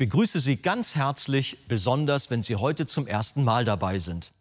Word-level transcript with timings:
Ich 0.00 0.08
begrüße 0.08 0.40
Sie 0.40 0.56
ganz 0.56 0.94
herzlich, 0.94 1.58
besonders 1.68 2.30
wenn 2.30 2.42
Sie 2.42 2.56
heute 2.56 2.86
zum 2.86 3.06
ersten 3.06 3.44
Mal 3.44 3.66
dabei 3.66 3.98
sind. 3.98 4.32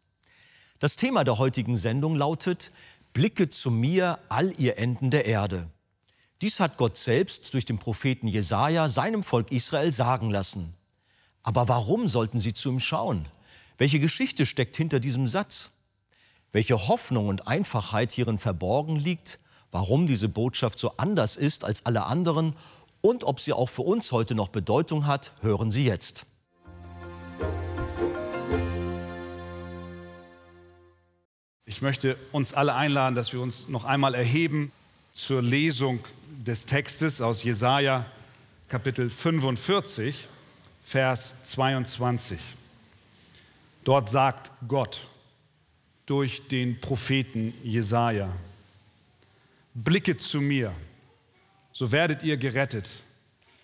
Das 0.79 0.95
Thema 0.95 1.25
der 1.25 1.37
heutigen 1.37 1.75
Sendung 1.75 2.15
lautet 2.15 2.71
Blicke 3.11 3.49
zu 3.49 3.69
mir, 3.69 4.19
all 4.29 4.53
ihr 4.57 4.77
Enden 4.77 5.11
der 5.11 5.25
Erde. 5.25 5.67
Dies 6.39 6.61
hat 6.61 6.77
Gott 6.77 6.95
selbst 6.95 7.53
durch 7.53 7.65
den 7.65 7.77
Propheten 7.77 8.29
Jesaja 8.29 8.87
seinem 8.87 9.21
Volk 9.21 9.51
Israel 9.51 9.91
sagen 9.91 10.29
lassen. 10.29 10.75
Aber 11.43 11.67
warum 11.67 12.07
sollten 12.07 12.39
sie 12.39 12.53
zu 12.53 12.69
ihm 12.69 12.79
schauen? 12.79 13.27
Welche 13.77 13.99
Geschichte 13.99 14.45
steckt 14.45 14.77
hinter 14.77 15.01
diesem 15.01 15.27
Satz? 15.27 15.71
Welche 16.53 16.87
Hoffnung 16.87 17.27
und 17.27 17.49
Einfachheit 17.49 18.13
hierin 18.13 18.39
verborgen 18.39 18.95
liegt? 18.95 19.39
Warum 19.71 20.07
diese 20.07 20.29
Botschaft 20.29 20.79
so 20.79 20.93
anders 20.95 21.35
ist 21.35 21.65
als 21.65 21.85
alle 21.85 22.05
anderen 22.05 22.55
und 23.01 23.23
ob 23.23 23.39
sie 23.39 23.53
auch 23.53 23.69
für 23.69 23.81
uns 23.83 24.11
heute 24.11 24.35
noch 24.35 24.49
Bedeutung 24.49 25.05
hat, 25.05 25.33
hören 25.41 25.71
Sie 25.71 25.85
jetzt. 25.85 26.25
Ich 31.65 31.81
möchte 31.81 32.17
uns 32.31 32.53
alle 32.53 32.73
einladen, 32.73 33.15
dass 33.15 33.31
wir 33.31 33.41
uns 33.41 33.69
noch 33.69 33.85
einmal 33.85 34.15
erheben 34.15 34.71
zur 35.13 35.41
Lesung 35.41 35.99
des 36.45 36.65
Textes 36.65 37.21
aus 37.21 37.43
Jesaja 37.43 38.05
Kapitel 38.67 39.09
45, 39.09 40.27
Vers 40.83 41.43
22. 41.45 42.39
Dort 43.83 44.09
sagt 44.09 44.51
Gott 44.67 45.01
durch 46.05 46.47
den 46.47 46.79
Propheten 46.79 47.53
Jesaja: 47.63 48.35
Blicke 49.73 50.17
zu 50.17 50.41
mir 50.41 50.73
so 51.79 51.93
werdet 51.93 52.23
ihr 52.23 52.35
gerettet, 52.35 52.89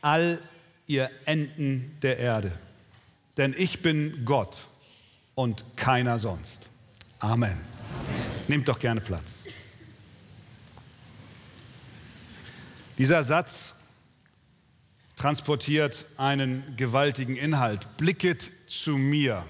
all 0.02 0.42
ihr 0.88 1.12
Enden 1.26 1.98
der 2.02 2.18
Erde. 2.18 2.58
Denn 3.36 3.54
ich 3.58 3.82
bin 3.82 4.24
Gott 4.24 4.68
und 5.34 5.66
keiner 5.76 6.18
sonst. 6.18 6.70
Amen. 7.20 7.52
Amen. 7.52 7.58
Nehmt 8.48 8.70
doch 8.70 8.80
gerne 8.80 9.02
Platz. 9.02 9.44
Dieser 12.98 13.22
Satz 13.22 13.74
transportiert 15.18 16.06
einen 16.16 16.78
gewaltigen 16.78 17.36
Inhalt. 17.36 17.98
Blicket 17.98 18.50
zu 18.66 18.98
mir, 18.98 19.46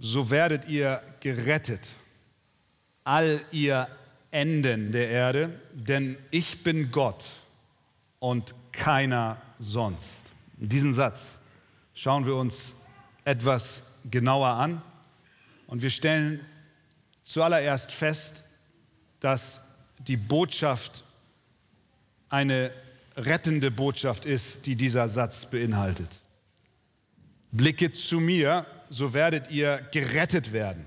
so 0.00 0.28
werdet 0.30 0.64
ihr 0.66 1.00
gerettet, 1.20 1.86
all 3.04 3.40
ihr 3.52 3.86
Enden 4.30 4.92
der 4.92 5.08
Erde, 5.08 5.60
denn 5.72 6.16
ich 6.30 6.62
bin 6.62 6.90
Gott 6.90 7.24
und 8.18 8.54
keiner 8.72 9.40
sonst. 9.58 10.32
Diesen 10.56 10.92
Satz 10.92 11.34
schauen 11.94 12.26
wir 12.26 12.34
uns 12.34 12.86
etwas 13.24 14.00
genauer 14.10 14.48
an 14.48 14.82
und 15.66 15.82
wir 15.82 15.90
stellen 15.90 16.40
zuallererst 17.24 17.92
fest, 17.92 18.44
dass 19.20 19.84
die 19.98 20.16
Botschaft 20.16 21.02
eine 22.28 22.70
rettende 23.16 23.70
Botschaft 23.70 24.24
ist, 24.26 24.66
die 24.66 24.76
dieser 24.76 25.08
Satz 25.08 25.46
beinhaltet. 25.50 26.20
Blicke 27.50 27.92
zu 27.92 28.20
mir, 28.20 28.66
so 28.90 29.14
werdet 29.14 29.50
ihr 29.50 29.86
gerettet 29.92 30.52
werden. 30.52 30.84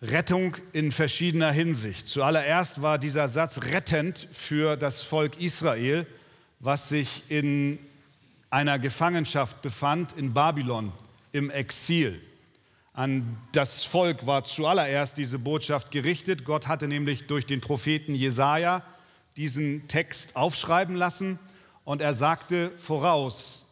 Rettung 0.00 0.56
in 0.72 0.92
verschiedener 0.92 1.50
Hinsicht. 1.50 2.06
Zuallererst 2.06 2.82
war 2.82 2.98
dieser 2.98 3.28
Satz 3.28 3.62
rettend 3.62 4.28
für 4.32 4.76
das 4.76 5.02
Volk 5.02 5.40
Israel, 5.40 6.06
was 6.60 6.88
sich 6.88 7.24
in 7.28 7.80
einer 8.48 8.78
Gefangenschaft 8.78 9.60
befand 9.60 10.16
in 10.16 10.32
Babylon 10.32 10.92
im 11.32 11.50
Exil. 11.50 12.20
An 12.92 13.36
das 13.52 13.82
Volk 13.82 14.24
war 14.26 14.44
zuallererst 14.44 15.18
diese 15.18 15.38
Botschaft 15.38 15.90
gerichtet. 15.90 16.44
Gott 16.44 16.68
hatte 16.68 16.86
nämlich 16.86 17.26
durch 17.26 17.46
den 17.46 17.60
Propheten 17.60 18.14
Jesaja 18.14 18.82
diesen 19.36 19.88
Text 19.88 20.36
aufschreiben 20.36 20.94
lassen 20.94 21.40
und 21.84 22.02
er 22.02 22.14
sagte 22.14 22.70
voraus, 22.76 23.66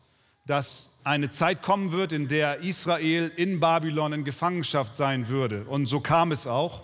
dass 0.47 0.91
eine 1.06 1.30
Zeit 1.30 1.62
kommen 1.62 1.92
wird, 1.92 2.12
in 2.12 2.26
der 2.26 2.62
Israel 2.62 3.30
in 3.36 3.60
Babylon 3.60 4.12
in 4.12 4.24
Gefangenschaft 4.24 4.96
sein 4.96 5.28
würde. 5.28 5.62
Und 5.64 5.86
so 5.86 6.00
kam 6.00 6.32
es 6.32 6.48
auch. 6.48 6.82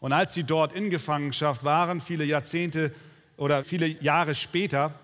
Und 0.00 0.12
als 0.12 0.34
sie 0.34 0.44
dort 0.44 0.74
in 0.74 0.90
Gefangenschaft 0.90 1.64
waren, 1.64 2.02
viele 2.02 2.24
Jahrzehnte 2.24 2.94
oder 3.38 3.64
viele 3.64 3.86
Jahre 3.86 4.34
später, 4.34 4.94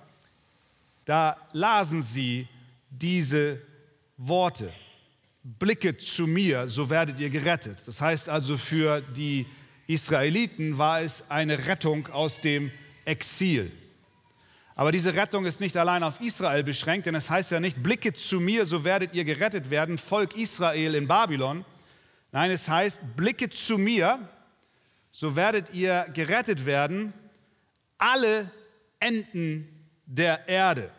da 1.07 1.39
lasen 1.53 2.03
sie 2.03 2.47
diese 2.91 3.59
Worte. 4.19 4.71
Blicke 5.43 5.97
zu 5.97 6.27
mir, 6.27 6.69
so 6.69 6.91
werdet 6.91 7.19
ihr 7.19 7.31
gerettet. 7.31 7.79
Das 7.87 8.03
heißt 8.03 8.29
also, 8.29 8.59
für 8.59 9.01
die 9.01 9.47
Israeliten 9.87 10.77
war 10.77 11.01
es 11.01 11.31
eine 11.31 11.67
Rettung 11.67 12.09
aus 12.09 12.43
dem 12.43 12.71
Exil. 13.07 13.73
Aber 14.75 14.93
diese 14.93 15.15
Rettung 15.15 15.45
ist 15.45 15.61
nicht 15.61 15.77
allein 15.77 16.03
auf 16.03 16.21
Israel 16.21 16.63
beschränkt, 16.63 17.07
denn 17.07 17.15
es 17.15 17.29
heißt 17.29 17.51
ja 17.51 17.61
nicht, 17.61 17.83
blicke 17.83 18.15
zu 18.15 18.41
mir, 18.41 18.65
so 18.67 18.85
werdet 18.85 19.13
ihr 19.15 19.25
gerettet 19.25 19.71
werden, 19.71 19.99
Volk 19.99 20.37
Israel 20.37 20.95
in 20.95 21.07
Babylon. 21.07 21.65
Nein, 22.33 22.51
es 22.51 22.69
heißt, 22.69 23.17
blicke 23.17 23.51
zu 23.51 23.77
mir, 23.77 24.19
so 25.11 25.37
werdet 25.37 25.75
ihr 25.75 26.07
gerettet 26.15 26.65
werden, 26.65 27.13
alle 27.99 28.51
Enden 29.01 29.69
der 30.07 30.49
Erde. 30.49 30.91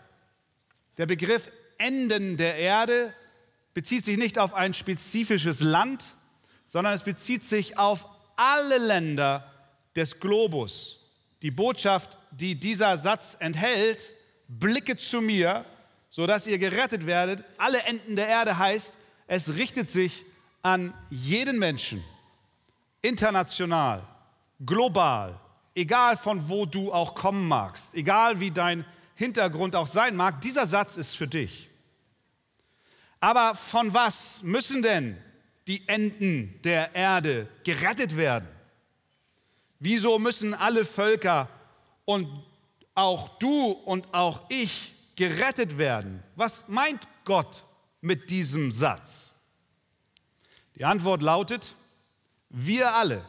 Der 0.98 1.06
Begriff 1.06 1.50
Enden 1.78 2.38
der 2.38 2.58
Erde 2.58 3.14
bezieht 3.74 4.04
sich 4.04 4.18
nicht 4.18 4.38
auf 4.38 4.54
ein 4.54 4.74
spezifisches 4.74 5.62
Land, 5.62 6.04
sondern 6.66 6.94
es 6.94 7.04
bezieht 7.04 7.44
sich 7.44 7.78
auf 7.78 8.06
alle 8.36 8.78
Länder 8.78 9.52
des 9.96 10.20
Globus. 10.20 11.01
Die 11.42 11.52
Botschaft 11.52 12.18
die 12.32 12.56
dieser 12.56 12.98
Satz 12.98 13.38
enthält, 13.40 14.10
blicke 14.48 14.98
zu 14.98 15.22
mir, 15.22 15.66
sodass 16.10 16.48
ihr 16.48 16.58
gerettet 16.58 17.06
werdet, 17.06 17.44
alle 17.58 17.84
Enden 17.84 18.16
der 18.16 18.28
Erde 18.28 18.58
heißt, 18.58 18.96
es 19.28 19.56
richtet 19.56 19.90
sich 19.90 20.24
an 20.62 20.94
jeden 21.10 21.60
Menschen, 21.60 22.04
international, 23.02 24.02
global, 24.66 25.40
egal 25.76 26.18
von 26.18 26.50
wo 26.50 26.66
du 26.66 26.92
auch 26.92 27.16
kommen 27.16 27.48
magst, 27.48 27.96
egal 27.96 28.40
wie 28.40 28.52
dein 28.52 28.86
Hintergrund 29.16 29.76
auch 29.76 29.88
sein 29.88 30.16
mag, 30.16 30.42
dieser 30.42 30.66
Satz 30.66 30.98
ist 30.98 31.16
für 31.16 31.28
dich. 31.28 31.70
Aber 33.20 33.56
von 33.56 33.94
was 33.94 34.42
müssen 34.42 34.82
denn 34.82 35.18
die 35.68 35.88
Enden 35.88 36.60
der 36.64 36.96
Erde 36.96 37.48
gerettet 37.64 38.18
werden? 38.18 38.48
Wieso 39.82 40.20
müssen 40.20 40.54
alle 40.54 40.86
Völker 40.86 41.50
und 42.06 42.30
auch 42.96 43.40
du 43.40 43.72
und 43.72 44.14
auch 44.14 44.46
ich 44.50 44.94
gerettet 45.16 45.78
werden. 45.78 46.24
Was 46.36 46.68
meint 46.68 47.08
Gott 47.26 47.64
mit 48.02 48.30
diesem 48.30 48.72
Satz? 48.72 49.34
Die 50.76 50.86
Antwort 50.86 51.22
lautet, 51.22 51.76
wir 52.50 52.94
alle, 52.94 53.24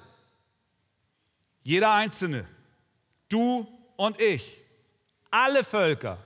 jeder 1.62 1.92
Einzelne, 1.92 2.46
du 3.28 3.66
und 3.96 4.20
ich, 4.20 4.58
alle 5.30 5.64
Völker, 5.64 6.18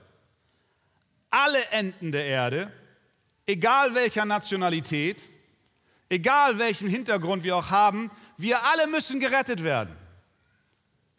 alle 1.29 1.63
Enden 1.67 2.11
der 2.11 2.25
Erde, 2.25 2.71
egal 3.45 3.93
welcher 3.93 4.25
Nationalität, 4.25 5.21
egal 6.09 6.57
welchen 6.57 6.87
Hintergrund 6.87 7.43
wir 7.43 7.57
auch 7.57 7.69
haben, 7.69 8.09
wir 8.37 8.63
alle 8.63 8.87
müssen 8.87 9.19
gerettet 9.19 9.63
werden. 9.63 9.95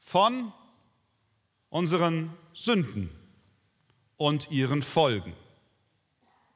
Von 0.08 0.54
unseren 1.68 2.32
Sünden 2.54 3.10
und 4.16 4.50
ihren 4.50 4.80
Folgen. 4.80 5.34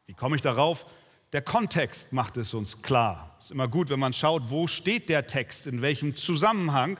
Wie 0.06 0.14
komme 0.14 0.36
ich 0.36 0.40
darauf? 0.40 0.86
Der 1.34 1.42
Kontext 1.42 2.14
macht 2.14 2.38
es 2.38 2.54
uns 2.54 2.80
klar. 2.80 3.36
Es 3.38 3.44
ist 3.44 3.50
immer 3.50 3.68
gut, 3.68 3.90
wenn 3.90 4.00
man 4.00 4.14
schaut, 4.14 4.44
wo 4.48 4.66
steht 4.68 5.10
der 5.10 5.26
Text, 5.26 5.66
in 5.66 5.82
welchem 5.82 6.14
Zusammenhang. 6.14 6.98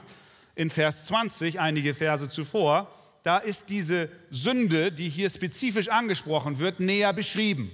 In 0.53 0.69
Vers 0.69 1.07
20, 1.07 1.59
einige 1.59 1.95
Verse 1.95 2.29
zuvor, 2.29 2.87
da 3.23 3.39
ist 3.39 3.71
diese 3.71 4.07
Sünde, 4.29 4.91
die 4.91 5.09
hier 5.09 5.31
spezifisch 5.31 5.89
angesprochen 5.89 6.59
wird, 6.59 6.79
näher 6.79 7.13
beschrieben. 7.13 7.71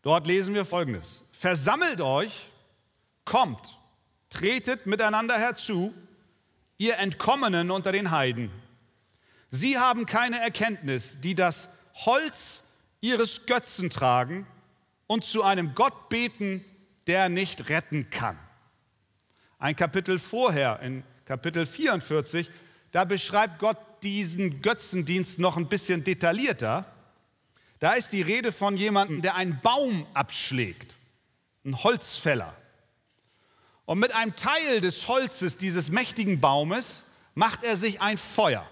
Dort 0.00 0.26
lesen 0.26 0.54
wir 0.54 0.64
Folgendes. 0.64 1.28
Versammelt 1.32 2.00
euch, 2.00 2.48
kommt, 3.26 3.76
tretet 4.30 4.86
miteinander 4.86 5.36
herzu, 5.36 5.92
ihr 6.78 6.96
Entkommenen 6.96 7.70
unter 7.70 7.92
den 7.92 8.10
Heiden 8.10 8.50
Sie 9.50 9.78
haben 9.78 10.04
keine 10.04 10.40
Erkenntnis, 10.40 11.20
die 11.20 11.34
das 11.34 11.68
Holz 11.94 12.62
ihres 13.00 13.46
Götzen 13.46 13.88
tragen 13.88 14.46
und 15.06 15.24
zu 15.24 15.42
einem 15.42 15.74
Gott 15.74 16.10
beten, 16.10 16.64
der 17.06 17.28
nicht 17.28 17.70
retten 17.70 18.10
kann. 18.10 18.38
Ein 19.58 19.74
Kapitel 19.74 20.18
vorher, 20.18 20.80
in 20.80 21.02
Kapitel 21.24 21.64
44, 21.64 22.50
da 22.92 23.04
beschreibt 23.04 23.58
Gott 23.58 23.78
diesen 24.02 24.60
Götzendienst 24.60 25.38
noch 25.38 25.56
ein 25.56 25.68
bisschen 25.68 26.04
detaillierter. 26.04 26.84
Da 27.80 27.94
ist 27.94 28.12
die 28.12 28.22
Rede 28.22 28.52
von 28.52 28.76
jemandem, 28.76 29.22
der 29.22 29.34
einen 29.34 29.60
Baum 29.60 30.06
abschlägt, 30.12 30.94
ein 31.64 31.82
Holzfäller. 31.82 32.54
Und 33.88 34.00
mit 34.00 34.12
einem 34.12 34.36
Teil 34.36 34.82
des 34.82 35.08
Holzes 35.08 35.56
dieses 35.56 35.88
mächtigen 35.88 36.40
Baumes 36.40 37.04
macht 37.34 37.62
er 37.62 37.78
sich 37.78 38.02
ein 38.02 38.18
Feuer, 38.18 38.68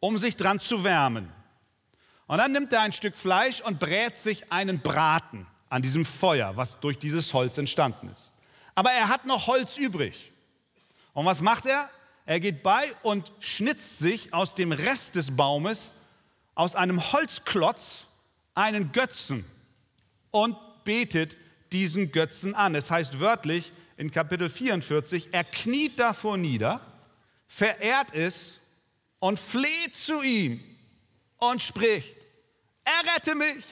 um 0.00 0.18
sich 0.18 0.36
dran 0.36 0.60
zu 0.60 0.84
wärmen. 0.84 1.32
Und 2.26 2.36
dann 2.36 2.52
nimmt 2.52 2.70
er 2.70 2.82
ein 2.82 2.92
Stück 2.92 3.16
Fleisch 3.16 3.62
und 3.62 3.80
brät 3.80 4.18
sich 4.18 4.52
einen 4.52 4.80
Braten 4.80 5.46
an 5.70 5.80
diesem 5.80 6.04
Feuer, 6.04 6.58
was 6.58 6.78
durch 6.80 6.98
dieses 6.98 7.32
Holz 7.32 7.56
entstanden 7.56 8.10
ist. 8.12 8.28
Aber 8.74 8.92
er 8.92 9.08
hat 9.08 9.24
noch 9.24 9.46
Holz 9.46 9.78
übrig. 9.78 10.30
Und 11.14 11.24
was 11.24 11.40
macht 11.40 11.64
er? 11.64 11.88
Er 12.26 12.38
geht 12.38 12.62
bei 12.62 12.92
und 13.00 13.32
schnitzt 13.40 13.98
sich 13.98 14.34
aus 14.34 14.54
dem 14.54 14.72
Rest 14.72 15.14
des 15.14 15.34
Baumes, 15.34 15.92
aus 16.54 16.76
einem 16.76 17.12
Holzklotz, 17.14 18.04
einen 18.54 18.92
Götzen 18.92 19.42
und 20.32 20.54
betet 20.84 21.34
diesen 21.72 22.12
Götzen 22.12 22.54
an. 22.54 22.74
Es 22.74 22.90
heißt 22.90 23.20
wörtlich 23.20 23.72
in 23.96 24.10
Kapitel 24.10 24.48
44, 24.48 25.28
er 25.32 25.44
kniet 25.44 25.98
davor 25.98 26.36
nieder, 26.36 26.80
verehrt 27.46 28.14
es 28.14 28.60
und 29.18 29.38
fleht 29.38 29.94
zu 29.94 30.22
ihm 30.22 30.60
und 31.38 31.62
spricht, 31.62 32.16
errette 32.84 33.34
mich, 33.34 33.64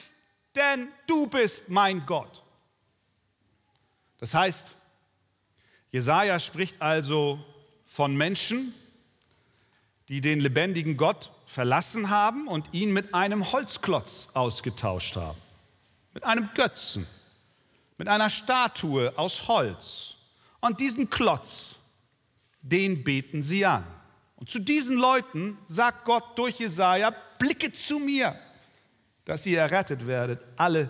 denn 0.55 0.87
du 1.07 1.27
bist 1.27 1.69
mein 1.69 2.05
Gott. 2.05 2.43
Das 4.19 4.33
heißt, 4.33 4.71
Jesaja 5.91 6.39
spricht 6.39 6.81
also 6.81 7.43
von 7.85 8.15
Menschen, 8.15 8.73
die 10.09 10.21
den 10.21 10.39
lebendigen 10.39 10.97
Gott 10.97 11.31
verlassen 11.45 12.09
haben 12.09 12.47
und 12.47 12.73
ihn 12.73 12.93
mit 12.93 13.13
einem 13.13 13.51
Holzklotz 13.51 14.29
ausgetauscht 14.33 15.15
haben, 15.15 15.37
mit 16.13 16.23
einem 16.23 16.49
Götzen, 16.55 17.05
mit 17.97 18.07
einer 18.07 18.29
Statue 18.29 19.17
aus 19.17 19.47
Holz. 19.47 20.12
Und 20.63 20.79
diesen 20.79 21.09
Klotz, 21.09 21.75
den 22.61 23.03
beten 23.03 23.43
sie 23.43 23.65
an. 23.65 23.83
Und 24.37 24.49
zu 24.49 24.59
diesen 24.59 24.95
Leuten 24.95 25.57
sagt 25.67 26.05
Gott 26.05 26.37
durch 26.37 26.57
Jesaja: 26.57 27.13
Blicke 27.37 27.73
zu 27.73 27.99
mir, 27.99 28.39
dass 29.25 29.45
ihr 29.45 29.59
errettet 29.59 30.07
werdet, 30.07 30.39
alle 30.55 30.89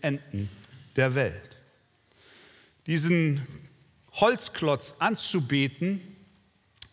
Enden 0.00 0.48
der 0.96 1.14
Welt. 1.14 1.58
Diesen 2.86 3.46
Holzklotz 4.12 4.94
anzubeten, 5.00 6.00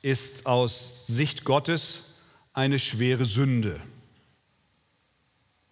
ist 0.01 0.45
aus 0.45 1.07
Sicht 1.07 1.45
Gottes 1.45 2.16
eine 2.51 2.80
schwere 2.80 3.24
Sünde. 3.24 3.80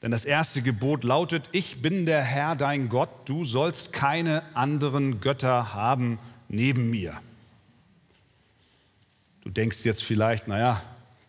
Denn 0.01 0.11
das 0.11 0.23
erste 0.23 0.61
Gebot 0.61 1.03
lautet, 1.03 1.44
ich 1.51 1.81
bin 1.81 2.05
der 2.05 2.23
Herr 2.23 2.55
dein 2.55 2.88
Gott, 2.88 3.09
du 3.25 3.44
sollst 3.44 3.91
keine 3.91 4.44
anderen 4.55 5.19
Götter 5.19 5.73
haben 5.73 6.19
neben 6.49 6.89
mir. 6.89 7.19
Du 9.41 9.49
denkst 9.49 9.85
jetzt 9.85 10.03
vielleicht, 10.03 10.47
naja, 10.47 10.81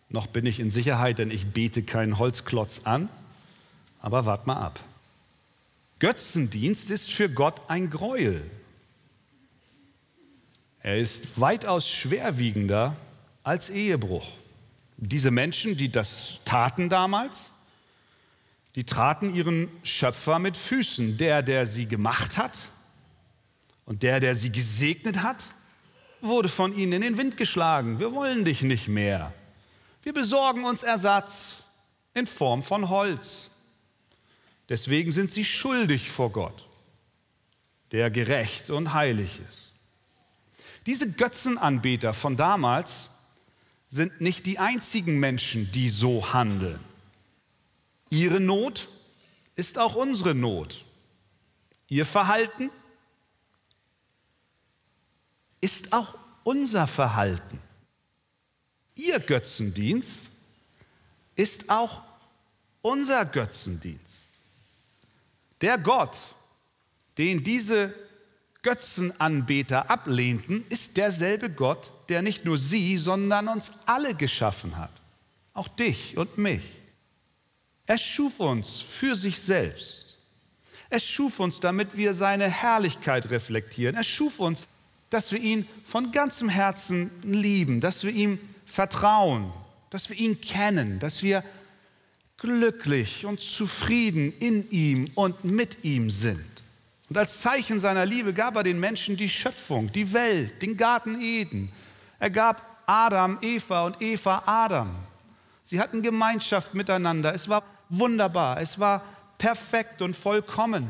noch 0.09 0.27
bin 0.27 0.45
ich 0.45 0.59
in 0.59 0.71
Sicherheit, 0.71 1.19
denn 1.19 1.31
ich 1.31 1.47
bete 1.47 1.83
keinen 1.83 2.17
Holzklotz 2.17 2.81
an. 2.85 3.09
Aber 4.01 4.25
wart 4.25 4.47
mal 4.47 4.57
ab. 4.57 4.79
Götzendienst 5.99 6.89
ist 6.89 7.11
für 7.11 7.29
Gott 7.29 7.61
ein 7.67 7.89
Gräuel. 7.89 8.41
Er 10.81 10.97
ist 10.97 11.39
weitaus 11.39 11.87
schwerwiegender 11.87 12.95
als 13.43 13.69
Ehebruch. 13.69 14.25
Diese 14.97 15.31
Menschen, 15.31 15.77
die 15.77 15.91
das 15.91 16.39
taten 16.45 16.89
damals, 16.89 17.51
die 18.75 18.85
traten 18.85 19.33
ihren 19.33 19.69
Schöpfer 19.83 20.39
mit 20.39 20.55
Füßen. 20.55 21.17
Der, 21.17 21.41
der 21.41 21.67
sie 21.67 21.85
gemacht 21.85 22.37
hat 22.37 22.57
und 23.89 24.03
der, 24.03 24.19
der 24.19 24.35
sie 24.35 24.51
gesegnet 24.51 25.23
hat, 25.23 25.43
wurde 26.21 26.47
von 26.47 26.77
ihnen 26.77 26.93
in 26.93 27.01
den 27.01 27.17
Wind 27.17 27.37
geschlagen. 27.37 27.97
Wir 27.97 28.13
wollen 28.13 28.45
dich 28.45 28.61
nicht 28.61 28.87
mehr. 28.87 29.33
Wir 30.03 30.13
besorgen 30.13 30.63
uns 30.63 30.83
Ersatz 30.83 31.63
in 32.13 32.27
Form 32.27 32.61
von 32.61 32.89
Holz. 32.89 33.49
Deswegen 34.69 35.11
sind 35.11 35.31
sie 35.31 35.43
schuldig 35.43 36.11
vor 36.11 36.31
Gott, 36.31 36.67
der 37.91 38.11
gerecht 38.11 38.69
und 38.69 38.93
heilig 38.93 39.41
ist. 39.49 39.71
Diese 40.85 41.11
Götzenanbeter 41.11 42.13
von 42.13 42.37
damals 42.37 43.09
sind 43.87 44.21
nicht 44.21 44.45
die 44.45 44.59
einzigen 44.59 45.19
Menschen, 45.19 45.71
die 45.71 45.89
so 45.89 46.31
handeln. 46.31 46.79
Ihre 48.11 48.39
Not 48.39 48.87
ist 49.55 49.79
auch 49.79 49.95
unsere 49.95 50.35
Not. 50.35 50.85
Ihr 51.87 52.05
Verhalten 52.05 52.69
ist 55.61 55.93
auch 55.93 56.15
unser 56.43 56.87
Verhalten. 56.87 57.59
Ihr 58.95 59.19
Götzendienst 59.19 60.21
ist 61.35 61.69
auch 61.69 62.01
unser 62.81 63.25
Götzendienst. 63.25 64.19
Der 65.61 65.77
Gott, 65.77 66.17
den 67.17 67.43
diese 67.43 67.93
Götzenanbeter 68.61 69.89
ablehnten, 69.89 70.65
ist 70.69 70.97
derselbe 70.97 71.49
Gott, 71.49 71.91
der 72.09 72.21
nicht 72.21 72.45
nur 72.45 72.57
sie, 72.57 72.97
sondern 72.97 73.47
uns 73.47 73.71
alle 73.85 74.15
geschaffen 74.15 74.77
hat. 74.77 74.91
Auch 75.53 75.67
dich 75.67 76.17
und 76.17 76.37
mich. 76.37 76.63
Er 77.85 77.97
schuf 77.97 78.39
uns 78.39 78.79
für 78.79 79.15
sich 79.15 79.39
selbst. 79.39 80.17
Er 80.89 80.99
schuf 80.99 81.39
uns, 81.39 81.59
damit 81.59 81.95
wir 81.97 82.13
seine 82.13 82.49
Herrlichkeit 82.49 83.29
reflektieren. 83.29 83.95
Er 83.95 84.03
schuf 84.03 84.39
uns, 84.39 84.67
dass 85.09 85.31
wir 85.31 85.39
ihn 85.39 85.67
von 85.83 86.11
ganzem 86.11 86.49
Herzen 86.49 87.09
lieben, 87.23 87.81
dass 87.81 88.03
wir 88.03 88.11
ihm 88.11 88.39
vertrauen, 88.65 89.51
dass 89.89 90.09
wir 90.09 90.17
ihn 90.17 90.39
kennen, 90.41 90.99
dass 90.99 91.23
wir 91.23 91.43
glücklich 92.37 93.25
und 93.25 93.41
zufrieden 93.41 94.33
in 94.39 94.69
ihm 94.69 95.09
und 95.15 95.43
mit 95.43 95.83
ihm 95.83 96.09
sind. 96.09 96.45
Und 97.09 97.17
als 97.17 97.41
Zeichen 97.41 97.79
seiner 97.79 98.05
Liebe 98.05 98.33
gab 98.33 98.55
er 98.55 98.63
den 98.63 98.79
Menschen 98.79 99.17
die 99.17 99.29
Schöpfung, 99.29 99.91
die 99.91 100.13
Welt, 100.13 100.61
den 100.61 100.77
Garten 100.77 101.19
Eden. 101.19 101.71
Er 102.19 102.29
gab 102.29 102.83
Adam 102.85 103.39
Eva 103.41 103.85
und 103.85 104.01
Eva 104.01 104.43
Adam. 104.45 104.89
Sie 105.63 105.79
hatten 105.79 106.01
Gemeinschaft 106.01 106.73
miteinander. 106.73 107.33
Es 107.33 107.49
war 107.49 107.63
wunderbar. 107.89 108.61
Es 108.61 108.79
war 108.79 109.03
perfekt 109.37 110.01
und 110.01 110.15
vollkommen. 110.15 110.87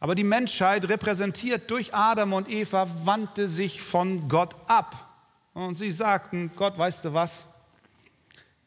Aber 0.00 0.14
die 0.14 0.24
Menschheit, 0.24 0.88
repräsentiert 0.88 1.70
durch 1.70 1.94
Adam 1.94 2.32
und 2.32 2.48
Eva, 2.48 2.88
wandte 3.04 3.48
sich 3.48 3.82
von 3.82 4.28
Gott 4.28 4.54
ab. 4.66 5.08
Und 5.54 5.74
sie 5.74 5.90
sagten, 5.90 6.50
Gott, 6.54 6.78
weißt 6.78 7.04
du 7.04 7.14
was? 7.14 7.44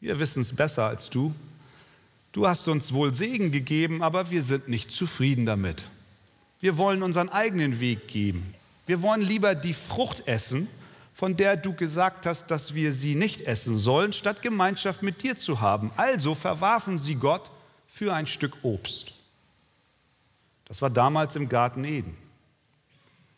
Wir 0.00 0.18
wissen 0.18 0.42
es 0.42 0.54
besser 0.54 0.86
als 0.86 1.08
du. 1.08 1.34
Du 2.32 2.46
hast 2.46 2.68
uns 2.68 2.92
wohl 2.92 3.14
Segen 3.14 3.50
gegeben, 3.50 4.02
aber 4.02 4.30
wir 4.30 4.42
sind 4.42 4.68
nicht 4.68 4.90
zufrieden 4.90 5.46
damit. 5.46 5.84
Wir 6.60 6.76
wollen 6.76 7.02
unseren 7.02 7.28
eigenen 7.28 7.80
Weg 7.80 8.08
gehen. 8.08 8.54
Wir 8.86 9.00
wollen 9.00 9.22
lieber 9.22 9.54
die 9.54 9.74
Frucht 9.74 10.26
essen, 10.26 10.68
von 11.14 11.36
der 11.36 11.56
du 11.56 11.72
gesagt 11.72 12.26
hast, 12.26 12.50
dass 12.50 12.74
wir 12.74 12.92
sie 12.92 13.14
nicht 13.14 13.42
essen 13.42 13.78
sollen, 13.78 14.12
statt 14.12 14.42
Gemeinschaft 14.42 15.02
mit 15.02 15.22
dir 15.22 15.36
zu 15.36 15.60
haben. 15.60 15.90
Also 15.96 16.34
verwarfen 16.34 16.98
sie 16.98 17.14
Gott 17.14 17.50
für 17.86 18.12
ein 18.12 18.26
Stück 18.26 18.56
Obst. 18.62 19.12
Das 20.72 20.80
war 20.80 20.88
damals 20.88 21.36
im 21.36 21.50
Garten 21.50 21.84
Eden. 21.84 22.16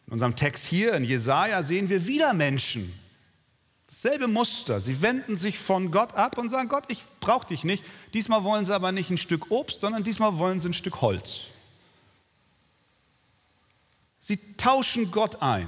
In 0.07 0.13
unserem 0.13 0.37
Text 0.37 0.67
hier 0.67 0.95
in 0.95 1.03
Jesaja 1.03 1.65
sehen 1.65 1.89
wir 1.89 2.07
wieder 2.07 2.33
Menschen. 2.33 2.97
Dasselbe 3.89 4.29
Muster. 4.29 4.81
Sie 4.81 5.03
wenden 5.03 5.37
sich 5.37 5.59
von 5.59 5.91
Gott 5.91 6.15
ab 6.15 6.39
und 6.39 6.49
sagen: 6.49 6.69
Gott, 6.69 6.85
ich 6.87 7.03
brauche 7.19 7.49
dich 7.49 7.65
nicht. 7.65 7.83
Diesmal 8.13 8.45
wollen 8.45 8.65
sie 8.65 8.73
aber 8.73 8.93
nicht 8.93 9.11
ein 9.11 9.19
Stück 9.19 9.51
Obst, 9.51 9.81
sondern 9.81 10.05
diesmal 10.05 10.39
wollen 10.39 10.61
sie 10.61 10.69
ein 10.69 10.75
Stück 10.75 11.01
Holz. 11.01 11.41
Sie 14.21 14.39
tauschen 14.57 15.11
Gott 15.11 15.43
ein 15.43 15.67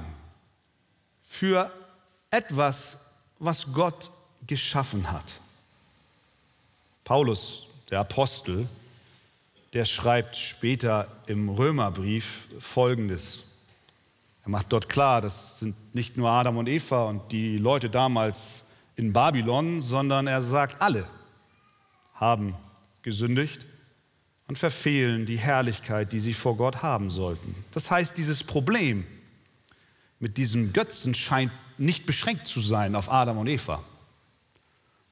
für 1.25 1.73
etwas, 2.31 3.11
was 3.41 3.73
Gott 3.73 4.13
geschaffen 4.47 5.11
hat. 5.11 5.35
Paulus, 7.03 7.67
der 7.91 7.99
Apostel, 7.99 8.69
der 9.73 9.85
schreibt 9.85 10.37
später 10.37 11.09
im 11.27 11.49
Römerbrief 11.49 12.49
Folgendes. 12.61 13.43
Er 14.45 14.51
macht 14.51 14.73
dort 14.73 14.89
klar, 14.89 15.21
das 15.21 15.59
sind 15.59 15.75
nicht 15.95 16.17
nur 16.17 16.31
Adam 16.31 16.57
und 16.57 16.69
Eva 16.69 17.05
und 17.05 17.33
die 17.33 17.59
Leute 17.59 17.91
damals 17.91 18.65
in 18.95 19.13
Babylon, 19.13 19.83
sondern 19.83 20.27
er 20.27 20.41
sagt, 20.41 20.81
alle 20.81 21.05
haben 22.15 22.55
gesündigt 23.03 23.67
und 24.49 24.59
verfehlen 24.59 25.27
die 25.27 25.37
Herrlichkeit, 25.37 26.13
die 26.13 26.21
sie 26.21 26.35
vor 26.35 26.57
Gott 26.57 26.83
haben 26.83 27.11
sollten. 27.11 27.55
Das 27.73 27.91
heißt, 27.91 28.17
dieses 28.17 28.45
Problem 28.45 29.05
mit 30.19 30.37
diesem 30.37 30.73
Götzen 30.73 31.15
scheint 31.15 31.53
nicht 31.79 32.07
beschränkt 32.07 32.47
zu 32.47 32.61
sein 32.61 32.95
auf 32.95 33.11
Adam 33.11 33.39
und 33.39 33.49
Eva 33.49 33.83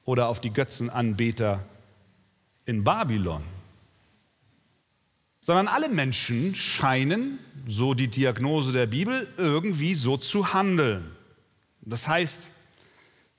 oder 0.03 0.27
auf 0.29 0.39
die 0.39 0.51
Götzenanbeter 0.51 1.63
in 2.65 2.83
Babylon. 2.83 3.43
Sondern 5.45 5.67
alle 5.67 5.89
Menschen 5.89 6.55
scheinen, 6.55 7.37
so 7.67 7.93
die 7.93 8.07
Diagnose 8.07 8.71
der 8.71 8.87
Bibel, 8.87 9.27
irgendwie 9.37 9.93
so 9.93 10.17
zu 10.17 10.55
handeln. 10.55 11.11
Das 11.81 12.07
heißt, 12.07 12.47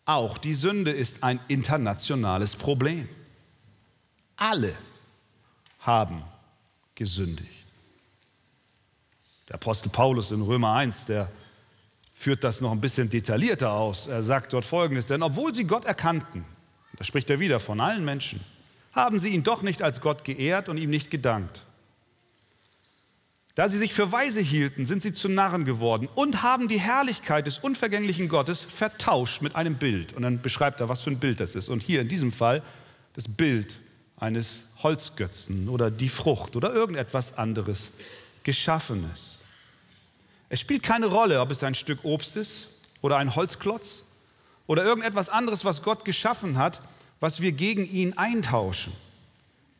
auch 0.05 0.39
die 0.39 0.55
Sünde 0.55 0.93
ist 0.93 1.25
ein 1.25 1.41
internationales 1.49 2.55
Problem. 2.55 3.09
Alle 4.37 4.73
haben 5.81 6.23
gesündigt. 6.95 7.51
Der 9.49 9.57
Apostel 9.57 9.89
Paulus 9.89 10.31
in 10.31 10.43
Römer 10.43 10.75
1, 10.75 11.07
der 11.07 11.29
führt 12.15 12.45
das 12.45 12.61
noch 12.61 12.71
ein 12.71 12.81
bisschen 12.81 13.11
detaillierter 13.11 13.73
aus. 13.73 14.07
Er 14.07 14.23
sagt 14.23 14.53
dort 14.53 14.65
Folgendes, 14.65 15.07
denn 15.07 15.25
obwohl 15.25 15.53
sie 15.53 15.65
Gott 15.65 15.85
erkannten, 15.85 16.45
da 16.99 17.03
spricht 17.03 17.29
er 17.31 17.41
wieder 17.41 17.59
von 17.59 17.81
allen 17.81 18.05
Menschen, 18.05 18.41
haben 18.93 19.19
sie 19.19 19.31
ihn 19.31 19.43
doch 19.43 19.63
nicht 19.63 19.83
als 19.83 20.01
Gott 20.01 20.23
geehrt 20.23 20.69
und 20.69 20.77
ihm 20.79 20.91
nicht 20.91 21.11
gedankt. 21.11 21.67
Da 23.57 23.71
sie 23.71 23.79
sich 23.79 23.95
für 23.95 24.13
weise 24.13 24.43
hielten, 24.43 24.85
sind 24.85 25.01
sie 25.03 25.15
zu 25.15 25.31
Narren 25.31 25.65
geworden 25.65 26.11
und 26.15 26.43
haben 26.43 26.69
die 26.69 26.79
Herrlichkeit 26.79 27.47
des 27.47 27.57
unvergänglichen 27.57 28.29
Gottes 28.29 28.61
vertauscht 28.61 29.41
mit 29.41 29.57
einem 29.57 29.77
Bild. 29.77 30.13
Und 30.13 30.23
dann 30.23 30.43
beschreibt 30.43 30.81
er, 30.81 30.91
was 30.91 31.01
für 31.01 31.11
ein 31.11 31.19
Bild 31.19 31.41
das 31.41 31.55
ist. 31.55 31.71
Und 31.71 31.83
hier 31.83 32.03
in 32.03 32.09
diesem 32.09 32.33
Fall 32.33 32.63
das 33.15 33.29
Bild 33.29 33.75
eines 34.19 34.75
Holzgötzen 34.83 35.71
oder 35.71 35.91
die 35.91 36.11
Frucht 36.11 36.55
oder 36.55 36.71
irgendetwas 36.75 37.39
anderes 37.39 37.93
Geschaffenes. 38.43 39.39
Es 40.51 40.61
spielt 40.61 40.83
keine 40.83 41.07
Rolle, 41.07 41.41
ob 41.41 41.51
es 41.51 41.65
ein 41.65 41.75
Stück 41.75 42.05
Obst 42.05 42.37
ist 42.37 42.83
oder 43.01 43.17
ein 43.17 43.35
Holzklotz 43.35 44.03
oder 44.67 44.85
irgendetwas 44.85 45.31
anderes, 45.31 45.65
was 45.65 45.83
Gott 45.83 46.05
geschaffen 46.05 46.59
hat, 46.59 46.81
was 47.21 47.41
wir 47.41 47.53
gegen 47.53 47.87
ihn 47.87 48.19
eintauschen. 48.19 48.93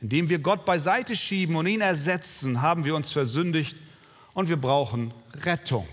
Indem 0.01 0.29
wir 0.29 0.39
Gott 0.39 0.65
beiseite 0.65 1.17
schieben 1.17 1.57
und 1.57 1.67
ihn 1.67 1.81
ersetzen, 1.81 2.61
haben 2.63 2.85
wir 2.85 2.95
uns 2.95 3.13
versündigt 3.13 3.77
und 4.35 4.49
wir 4.49 4.61
brauchen 4.61 5.13
Rettung. 5.43 5.89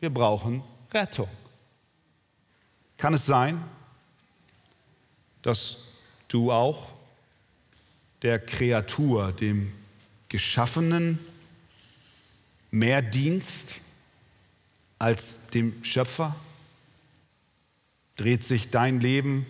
Wir 0.00 0.10
brauchen 0.10 0.62
Rettung. 0.92 1.28
Kann 2.96 3.14
es 3.14 3.26
sein, 3.26 3.62
dass 5.42 5.94
du 6.28 6.50
auch 6.52 6.92
der 8.22 8.38
Kreatur, 8.38 9.32
dem 9.32 9.72
Geschaffenen, 10.28 11.18
mehr 12.70 13.02
dienst 13.02 13.80
als 14.98 15.48
dem 15.48 15.84
Schöpfer? 15.84 16.34
Dreht 18.16 18.44
sich 18.44 18.70
dein 18.70 19.00
Leben, 19.00 19.46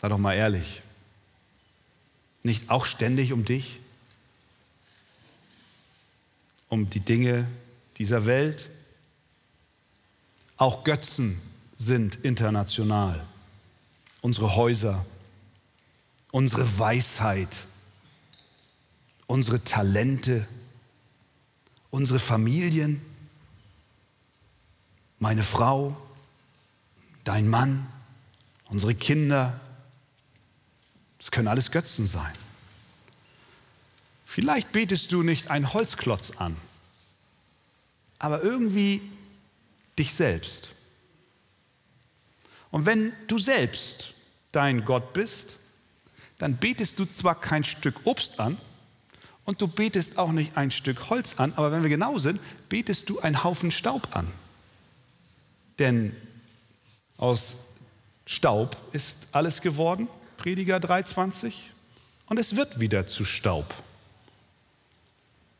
sei 0.00 0.08
doch 0.08 0.18
mal 0.18 0.34
ehrlich, 0.34 0.82
nicht 2.42 2.70
auch 2.70 2.84
ständig 2.84 3.32
um 3.32 3.44
dich? 3.44 3.78
Um 6.68 6.88
die 6.88 7.00
Dinge 7.00 7.46
dieser 7.98 8.26
Welt? 8.26 8.70
Auch 10.56 10.84
Götzen 10.84 11.40
sind 11.78 12.16
international. 12.16 13.24
Unsere 14.20 14.54
Häuser, 14.56 15.04
unsere 16.30 16.78
Weisheit, 16.78 17.48
unsere 19.26 19.62
Talente, 19.64 20.46
unsere 21.90 22.18
Familien, 22.18 23.00
meine 25.18 25.42
Frau, 25.42 25.96
dein 27.24 27.48
Mann, 27.48 27.86
unsere 28.68 28.94
Kinder, 28.94 29.58
können 31.30 31.48
alles 31.48 31.70
Götzen 31.70 32.06
sein. 32.06 32.32
Vielleicht 34.24 34.72
betest 34.72 35.12
du 35.12 35.22
nicht 35.22 35.50
einen 35.50 35.72
Holzklotz 35.72 36.32
an, 36.36 36.56
aber 38.18 38.42
irgendwie 38.42 39.02
dich 39.98 40.14
selbst. 40.14 40.68
Und 42.70 42.86
wenn 42.86 43.12
du 43.26 43.38
selbst 43.38 44.14
dein 44.52 44.84
Gott 44.84 45.12
bist, 45.12 45.56
dann 46.38 46.56
betest 46.56 46.98
du 46.98 47.04
zwar 47.04 47.34
kein 47.34 47.64
Stück 47.64 47.96
Obst 48.04 48.38
an 48.38 48.56
und 49.44 49.60
du 49.60 49.66
betest 49.66 50.16
auch 50.16 50.32
nicht 50.32 50.56
ein 50.56 50.70
Stück 50.70 51.10
Holz 51.10 51.34
an, 51.38 51.52
aber 51.56 51.72
wenn 51.72 51.82
wir 51.82 51.90
genau 51.90 52.18
sind, 52.18 52.40
betest 52.68 53.10
du 53.10 53.18
einen 53.20 53.42
Haufen 53.42 53.72
Staub 53.72 54.14
an. 54.16 54.28
Denn 55.80 56.14
aus 57.16 57.66
Staub 58.26 58.76
ist 58.92 59.28
alles 59.32 59.60
geworden 59.60 60.08
Prediger 60.40 60.78
3,20. 60.78 61.52
Und 62.24 62.38
es 62.38 62.56
wird 62.56 62.80
wieder 62.80 63.06
zu 63.06 63.26
Staub. 63.26 63.74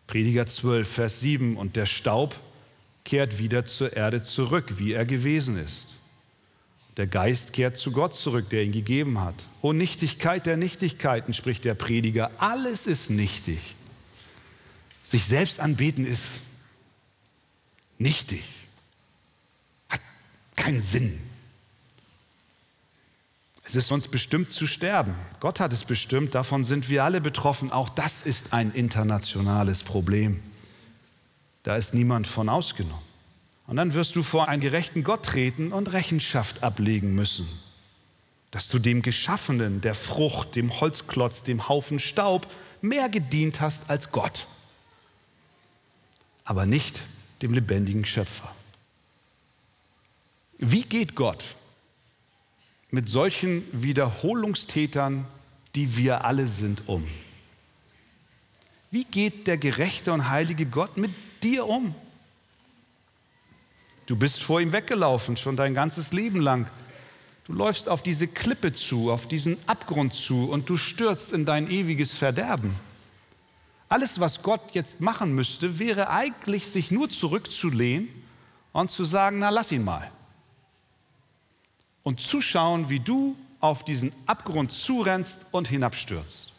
Prediger 0.07 0.47
12, 0.47 0.89
Vers 0.89 1.21
7. 1.21 1.59
Und 1.59 1.77
der 1.77 1.85
Staub 1.85 2.35
kehrt 3.05 3.37
wieder 3.37 3.67
zur 3.67 3.95
Erde 3.95 4.23
zurück, 4.23 4.79
wie 4.79 4.95
er 4.95 5.05
gewesen 5.05 5.59
ist. 5.59 5.89
Der 6.97 7.07
Geist 7.07 7.53
kehrt 7.53 7.77
zu 7.77 7.93
Gott 7.93 8.15
zurück, 8.15 8.49
der 8.49 8.65
ihn 8.65 8.73
gegeben 8.73 9.21
hat. 9.21 9.35
O 9.61 9.75
Nichtigkeit 9.75 10.47
der 10.47 10.57
Nichtigkeiten, 10.57 11.35
spricht 11.35 11.67
der 11.67 11.75
Prediger. 11.75 12.31
Alles 12.39 12.87
ist 12.87 13.11
nichtig. 13.11 13.59
Sich 15.03 15.27
selbst 15.27 15.61
anbeten 15.61 16.07
ist 16.07 16.25
nichtig. 17.99 18.45
Hat 19.91 20.01
keinen 20.57 20.81
Sinn. 20.81 21.21
Es 23.71 23.77
ist 23.77 23.93
uns 23.93 24.09
bestimmt 24.09 24.51
zu 24.51 24.67
sterben. 24.67 25.15
Gott 25.39 25.61
hat 25.61 25.73
es 25.73 25.85
bestimmt, 25.85 26.35
davon 26.35 26.65
sind 26.65 26.89
wir 26.89 27.05
alle 27.05 27.21
betroffen. 27.21 27.71
Auch 27.71 27.89
das 27.89 28.23
ist 28.23 28.53
ein 28.53 28.73
internationales 28.73 29.85
Problem. 29.85 30.43
Da 31.63 31.77
ist 31.77 31.95
niemand 31.95 32.27
von 32.27 32.49
ausgenommen. 32.49 32.99
Und 33.69 33.77
dann 33.77 33.95
wirst 33.95 34.17
du 34.17 34.25
vor 34.25 34.49
einen 34.49 34.61
gerechten 34.61 35.05
Gott 35.05 35.25
treten 35.25 35.71
und 35.71 35.93
Rechenschaft 35.93 36.65
ablegen 36.65 37.15
müssen, 37.15 37.49
dass 38.51 38.67
du 38.67 38.81
dem 38.81 39.03
Geschaffenen, 39.03 39.81
der 39.81 39.95
Frucht, 39.95 40.57
dem 40.57 40.81
Holzklotz, 40.81 41.45
dem 41.45 41.69
Haufen 41.69 42.01
Staub 42.01 42.49
mehr 42.81 43.09
gedient 43.09 43.61
hast 43.61 43.89
als 43.89 44.11
Gott, 44.11 44.49
aber 46.45 46.67
nicht 46.67 47.03
dem 47.41 47.55
lebendigen 47.55 48.05
Schöpfer. 48.05 48.53
Wie 50.59 50.83
geht 50.83 51.15
Gott 51.15 51.45
mit 52.91 53.09
solchen 53.09 53.63
Wiederholungstätern, 53.73 55.27
die 55.75 55.97
wir 55.97 56.25
alle 56.25 56.49
sind, 56.49 56.89
um? 56.89 57.07
Wie 58.91 59.05
geht 59.05 59.47
der 59.47 59.57
gerechte 59.57 60.13
und 60.13 60.29
heilige 60.29 60.67
Gott 60.67 60.97
mit 60.97 61.13
dir 61.43 61.67
um? 61.67 61.95
Du 64.07 64.17
bist 64.17 64.43
vor 64.43 64.61
ihm 64.61 64.73
weggelaufen, 64.73 65.37
schon 65.37 65.57
dein 65.57 65.75
ganzes 65.75 66.13
Leben 66.13 66.41
lang. 66.41 66.69
Du 67.45 67.53
läufst 67.53 67.89
auf 67.89 68.03
diese 68.03 68.27
Klippe 68.27 68.73
zu, 68.73 69.13
auf 69.13 69.29
diesen 69.29 69.57
Abgrund 69.69 70.13
zu 70.13 70.51
und 70.51 70.69
du 70.69 70.77
stürzt 70.77 71.33
in 71.33 71.45
dein 71.45 71.71
ewiges 71.71 72.13
Verderben. 72.13 72.75
Alles, 73.89 74.19
was 74.19 74.43
Gott 74.43 74.73
jetzt 74.73 75.01
machen 75.01 75.33
müsste, 75.35 75.79
wäre 75.79 76.11
eigentlich, 76.11 76.67
sich 76.67 76.91
nur 76.91 77.09
zurückzulehnen 77.09 78.09
und 78.73 78.91
zu 78.91 79.05
sagen, 79.05 79.39
na 79.39 79.51
lass 79.51 79.71
ihn 79.71 79.85
mal 79.85 80.11
und 82.03 82.21
zuschauen, 82.21 82.89
wie 82.89 83.01
du 83.01 83.37
auf 83.61 83.85
diesen 83.85 84.13
Abgrund 84.27 84.73
zurennst 84.73 85.47
und 85.53 85.69
hinabstürzt. 85.69 86.53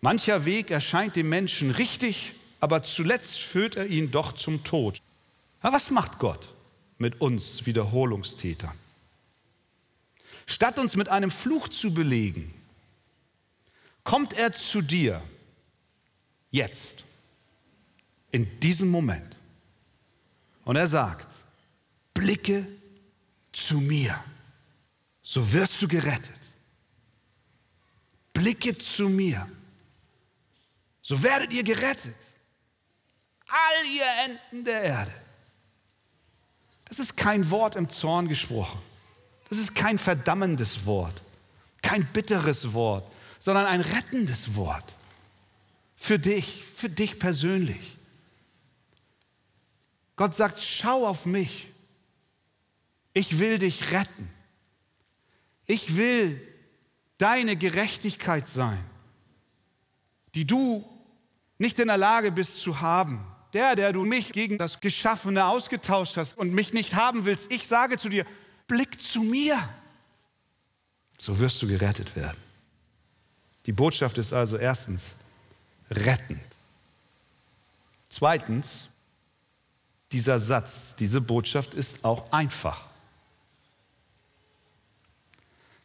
Mancher 0.00 0.44
Weg 0.44 0.70
erscheint 0.70 1.16
dem 1.16 1.28
Menschen 1.28 1.70
richtig, 1.70 2.32
aber 2.60 2.82
zuletzt 2.82 3.38
führt 3.38 3.76
er 3.76 3.86
ihn 3.86 4.10
doch 4.10 4.32
zum 4.32 4.64
Tod. 4.64 5.02
Aber 5.60 5.76
was 5.76 5.90
macht 5.90 6.18
Gott 6.18 6.54
mit 6.98 7.20
uns 7.20 7.66
Wiederholungstätern? 7.66 8.76
Statt 10.46 10.78
uns 10.78 10.96
mit 10.96 11.08
einem 11.08 11.30
Fluch 11.30 11.68
zu 11.68 11.92
belegen, 11.92 12.52
kommt 14.04 14.32
er 14.32 14.52
zu 14.52 14.80
dir 14.80 15.22
jetzt, 16.50 17.04
in 18.32 18.60
diesem 18.60 18.88
Moment. 18.88 19.36
Und 20.64 20.76
er 20.76 20.86
sagt, 20.86 21.28
blicke 22.14 22.66
zu 23.66 23.80
mir, 23.80 24.18
so 25.22 25.52
wirst 25.52 25.80
du 25.82 25.88
gerettet. 25.88 26.34
Blicke 28.32 28.76
zu 28.76 29.08
mir, 29.08 29.46
so 31.02 31.22
werdet 31.22 31.52
ihr 31.52 31.62
gerettet. 31.62 32.16
All 33.48 33.86
ihr 33.86 34.06
Enden 34.24 34.64
der 34.64 34.82
Erde. 34.82 35.12
Das 36.84 36.98
ist 36.98 37.16
kein 37.16 37.50
Wort 37.50 37.76
im 37.76 37.88
Zorn 37.88 38.28
gesprochen. 38.28 38.80
Das 39.48 39.58
ist 39.58 39.74
kein 39.74 39.98
verdammendes 39.98 40.86
Wort, 40.86 41.22
kein 41.82 42.04
bitteres 42.06 42.72
Wort, 42.72 43.10
sondern 43.40 43.66
ein 43.66 43.80
rettendes 43.80 44.54
Wort. 44.54 44.94
Für 45.96 46.18
dich, 46.18 46.64
für 46.64 46.88
dich 46.88 47.18
persönlich. 47.18 47.96
Gott 50.16 50.34
sagt, 50.34 50.62
schau 50.62 51.06
auf 51.06 51.26
mich. 51.26 51.69
Ich 53.12 53.38
will 53.38 53.58
dich 53.58 53.92
retten. 53.92 54.30
Ich 55.66 55.96
will 55.96 56.40
deine 57.18 57.56
Gerechtigkeit 57.56 58.48
sein. 58.48 58.82
die 60.34 60.46
du 60.46 60.84
nicht 61.58 61.78
in 61.78 61.88
der 61.88 61.96
Lage 61.96 62.32
bist 62.32 62.60
zu 62.60 62.80
haben. 62.80 63.24
Der, 63.52 63.74
der 63.74 63.92
du 63.92 64.04
mich 64.04 64.32
gegen 64.32 64.58
das 64.58 64.80
Geschaffene 64.80 65.44
ausgetauscht 65.44 66.16
hast 66.16 66.38
und 66.38 66.54
mich 66.54 66.72
nicht 66.72 66.94
haben 66.94 67.24
willst, 67.24 67.50
ich 67.50 67.66
sage 67.66 67.98
zu 67.98 68.08
dir, 68.08 68.24
blick 68.68 69.00
zu 69.02 69.22
mir. 69.22 69.58
So 71.18 71.38
wirst 71.40 71.60
du 71.60 71.66
gerettet 71.66 72.14
werden. 72.14 72.38
Die 73.66 73.72
Botschaft 73.72 74.18
ist 74.18 74.32
also 74.32 74.56
erstens 74.56 75.24
rettend. 75.90 76.40
Zweitens, 78.08 78.90
dieser 80.12 80.38
Satz, 80.38 80.94
diese 80.96 81.20
Botschaft 81.20 81.74
ist 81.74 82.04
auch 82.04 82.32
einfach. 82.32 82.89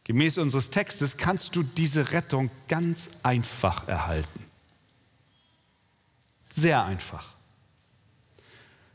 Gemäß 0.06 0.38
unseres 0.38 0.70
Textes 0.70 1.16
kannst 1.16 1.56
du 1.56 1.64
diese 1.64 2.12
Rettung 2.12 2.48
ganz 2.68 3.10
einfach 3.24 3.88
erhalten. 3.88 4.44
Sehr 6.54 6.84
einfach. 6.84 7.34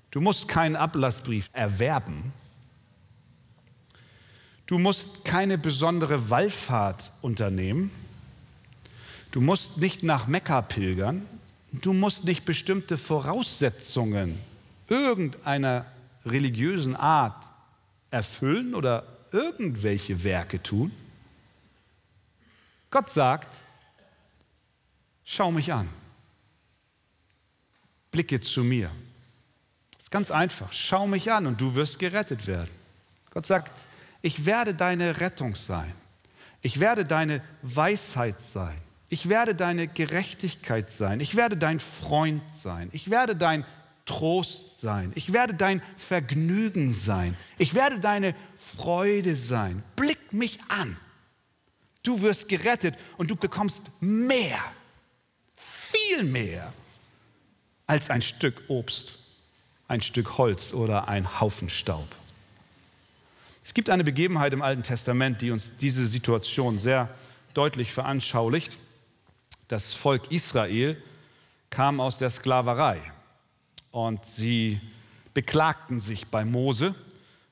Du 0.09 0.21
musst 0.21 0.47
keinen 0.47 0.77
Ablassbrief 0.77 1.49
erwerben. 1.51 2.31
Du 4.67 4.77
musst 4.77 5.25
keine 5.25 5.57
besondere 5.57 6.29
Wallfahrt 6.29 7.11
unternehmen. 7.21 7.91
Du 9.31 9.41
musst 9.41 9.79
nicht 9.79 10.03
nach 10.03 10.27
Mekka 10.27 10.61
pilgern. 10.61 11.25
Du 11.73 11.91
musst 11.91 12.23
nicht 12.23 12.45
bestimmte 12.45 12.97
Voraussetzungen 12.97 14.39
irgendeiner 14.87 15.85
religiösen 16.25 16.95
Art 16.95 17.51
erfüllen 18.11 18.73
oder 18.75 19.03
irgendwelche 19.33 20.23
Werke 20.23 20.63
tun. 20.63 20.93
Gott 22.91 23.09
sagt, 23.09 23.47
schau 25.23 25.51
mich 25.51 25.71
an, 25.71 25.89
blicke 28.11 28.39
zu 28.41 28.63
mir. 28.63 28.91
Das 29.93 30.03
ist 30.03 30.11
ganz 30.11 30.29
einfach, 30.29 30.71
schau 30.73 31.07
mich 31.07 31.31
an 31.31 31.47
und 31.47 31.59
du 31.59 31.73
wirst 31.73 31.99
gerettet 31.99 32.45
werden. 32.47 32.69
Gott 33.31 33.45
sagt, 33.45 33.71
ich 34.21 34.45
werde 34.45 34.73
deine 34.73 35.21
Rettung 35.21 35.55
sein, 35.55 35.91
ich 36.61 36.79
werde 36.79 37.05
deine 37.05 37.41
Weisheit 37.61 38.39
sein. 38.39 38.77
Ich 39.11 39.27
werde 39.27 39.55
deine 39.55 39.89
Gerechtigkeit 39.89 40.89
sein. 40.89 41.19
Ich 41.19 41.35
werde 41.35 41.57
dein 41.57 41.81
Freund 41.81 42.41
sein. 42.53 42.87
Ich 42.93 43.09
werde 43.09 43.35
dein 43.35 43.65
Trost 44.05 44.79
sein. 44.79 45.11
Ich 45.15 45.33
werde 45.33 45.53
dein 45.53 45.81
Vergnügen 45.97 46.93
sein. 46.93 47.35
Ich 47.57 47.73
werde 47.73 47.99
deine 47.99 48.33
Freude 48.55 49.35
sein. 49.35 49.83
Blick 49.97 50.31
mich 50.31 50.59
an. 50.69 50.95
Du 52.03 52.21
wirst 52.21 52.49
gerettet 52.49 52.95
und 53.17 53.29
du 53.29 53.35
bekommst 53.35 54.01
mehr, 54.01 54.59
viel 55.55 56.23
mehr 56.23 56.73
als 57.85 58.09
ein 58.09 58.21
Stück 58.21 58.63
Obst, 58.69 59.19
ein 59.87 60.01
Stück 60.01 60.37
Holz 60.37 60.73
oder 60.73 61.07
ein 61.07 61.39
Haufen 61.39 61.69
Staub. 61.69 62.07
Es 63.63 63.73
gibt 63.73 63.89
eine 63.89 64.03
Begebenheit 64.03 64.53
im 64.53 64.61
Alten 64.61 64.81
Testament, 64.81 65.41
die 65.41 65.51
uns 65.51 65.77
diese 65.77 66.05
Situation 66.05 66.79
sehr 66.79 67.09
deutlich 67.53 67.91
veranschaulicht. 67.91 68.77
Das 69.67 69.93
Volk 69.93 70.31
Israel 70.31 71.01
kam 71.69 71.99
aus 71.99 72.17
der 72.17 72.31
Sklaverei 72.31 72.99
und 73.91 74.25
sie 74.25 74.81
beklagten 75.33 75.99
sich 75.99 76.27
bei 76.27 76.45
Mose, 76.45 76.95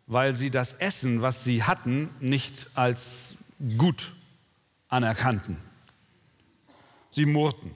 weil 0.07 0.33
sie 0.33 0.49
das 0.49 0.73
Essen, 0.73 1.21
was 1.21 1.43
sie 1.43 1.63
hatten, 1.63 2.09
nicht 2.19 2.67
als 2.73 3.35
gut 3.77 4.11
anerkannten. 4.89 5.57
Sie 7.11 7.25
murrten. 7.25 7.71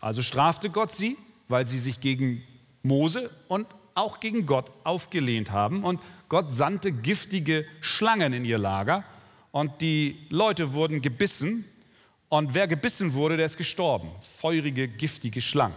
Also 0.00 0.22
strafte 0.22 0.70
Gott 0.70 0.92
sie, 0.92 1.16
weil 1.48 1.64
sie 1.64 1.78
sich 1.78 2.00
gegen 2.00 2.42
Mose 2.82 3.30
und 3.48 3.66
auch 3.94 4.20
gegen 4.20 4.46
Gott 4.46 4.72
aufgelehnt 4.84 5.50
haben. 5.50 5.84
Und 5.84 6.00
Gott 6.28 6.52
sandte 6.52 6.92
giftige 6.92 7.64
Schlangen 7.80 8.32
in 8.32 8.44
ihr 8.44 8.58
Lager 8.58 9.04
und 9.52 9.80
die 9.80 10.26
Leute 10.30 10.72
wurden 10.72 11.02
gebissen 11.02 11.64
und 12.28 12.54
wer 12.54 12.66
gebissen 12.66 13.12
wurde, 13.12 13.36
der 13.36 13.46
ist 13.46 13.58
gestorben. 13.58 14.10
Feurige, 14.22 14.88
giftige 14.88 15.42
Schlangen. 15.42 15.74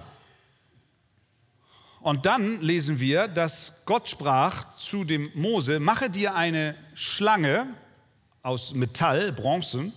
Und 1.99 2.25
dann 2.25 2.61
lesen 2.61 2.99
wir, 2.99 3.27
dass 3.27 3.81
Gott 3.85 4.07
sprach 4.07 4.71
zu 4.73 5.03
dem 5.03 5.29
Mose, 5.33 5.79
mache 5.79 6.09
dir 6.09 6.35
eine 6.35 6.75
Schlange 6.93 7.67
aus 8.43 8.73
Metall, 8.73 9.33
Bronze, 9.33 9.91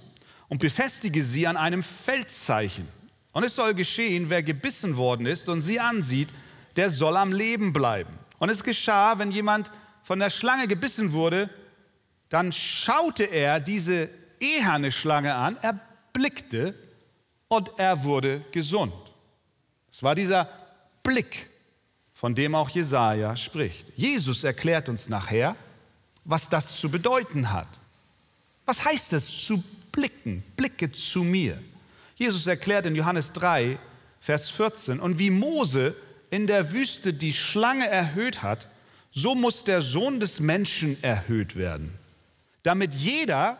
und 0.49 0.61
befestige 0.61 1.23
sie 1.23 1.47
an 1.47 1.57
einem 1.57 1.83
Feldzeichen. 1.83 2.89
Und 3.33 3.45
es 3.45 3.55
soll 3.55 3.75
geschehen, 3.75 4.31
wer 4.31 4.43
gebissen 4.43 4.97
worden 4.97 5.27
ist 5.27 5.49
und 5.49 5.61
sie 5.61 5.81
ansieht, 5.81 6.29
der 6.77 6.91
soll 6.91 7.17
am 7.17 7.33
Leben 7.33 7.73
bleiben. 7.73 8.13
Und 8.39 8.51
es 8.51 8.65
geschah, 8.65 9.19
wenn 9.19 9.31
jemand 9.31 9.71
von 10.03 10.19
der 10.19 10.31
Schlange 10.31 10.69
gebissen 10.69 11.13
wurde, 11.13 11.51
dann 12.29 12.53
schaute 12.53 13.25
er 13.25 13.61
diese 13.61 14.09
eherne 14.41 14.93
Schlange 14.93 15.35
an, 15.35 15.57
er 15.63 15.79
blickte 16.13 16.75
und 17.49 17.71
er 17.79 18.05
wurde 18.05 18.41
gesund. 18.53 18.93
Es 19.91 20.03
war 20.03 20.15
dieser 20.15 20.49
Blick, 21.03 21.49
von 22.13 22.35
dem 22.35 22.55
auch 22.55 22.69
Jesaja 22.69 23.37
spricht. 23.37 23.87
Jesus 23.97 24.45
erklärt 24.45 24.89
uns 24.89 25.09
nachher, 25.09 25.57
was 26.25 26.49
das 26.49 26.77
zu 26.79 26.91
bedeuten 26.91 27.53
hat. 27.53 27.69
Was 28.67 28.85
heißt 28.85 29.15
es 29.15 29.45
zu 29.45 29.63
blicken? 29.93 30.43
Blicke 30.57 30.93
zu 30.93 31.23
mir. 31.23 31.59
Jesus 32.17 32.47
erklärt 32.47 32.87
in 32.87 32.95
Johannes 32.95 33.33
3, 33.33 33.79
Vers 34.21 34.51
14, 34.51 35.01
und 35.01 35.19
wie 35.19 35.31
Mose 35.31 35.95
in 36.31 36.47
der 36.47 36.73
Wüste 36.73 37.15
die 37.15 37.33
Schlange 37.33 37.89
erhöht 37.89 38.43
hat, 38.43 38.67
so 39.11 39.35
muss 39.35 39.65
der 39.65 39.81
Sohn 39.81 40.21
des 40.21 40.41
Menschen 40.41 41.03
erhöht 41.03 41.57
werden, 41.57 41.93
damit 42.63 42.93
jeder, 42.95 43.59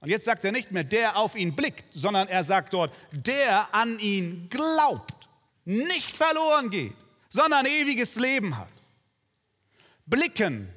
und 0.00 0.10
jetzt 0.10 0.24
sagt 0.24 0.44
er 0.44 0.52
nicht 0.52 0.72
mehr, 0.72 0.84
der 0.84 1.16
auf 1.16 1.34
ihn 1.34 1.56
blickt, 1.56 1.92
sondern 1.94 2.28
er 2.28 2.44
sagt 2.44 2.74
dort, 2.74 2.92
der 3.12 3.74
an 3.74 3.98
ihn 3.98 4.48
glaubt, 4.50 5.28
nicht 5.64 6.16
verloren 6.16 6.70
geht, 6.70 6.92
sondern 7.30 7.64
ewiges 7.64 8.16
Leben 8.16 8.58
hat. 8.58 8.68
Blicken 10.06 10.68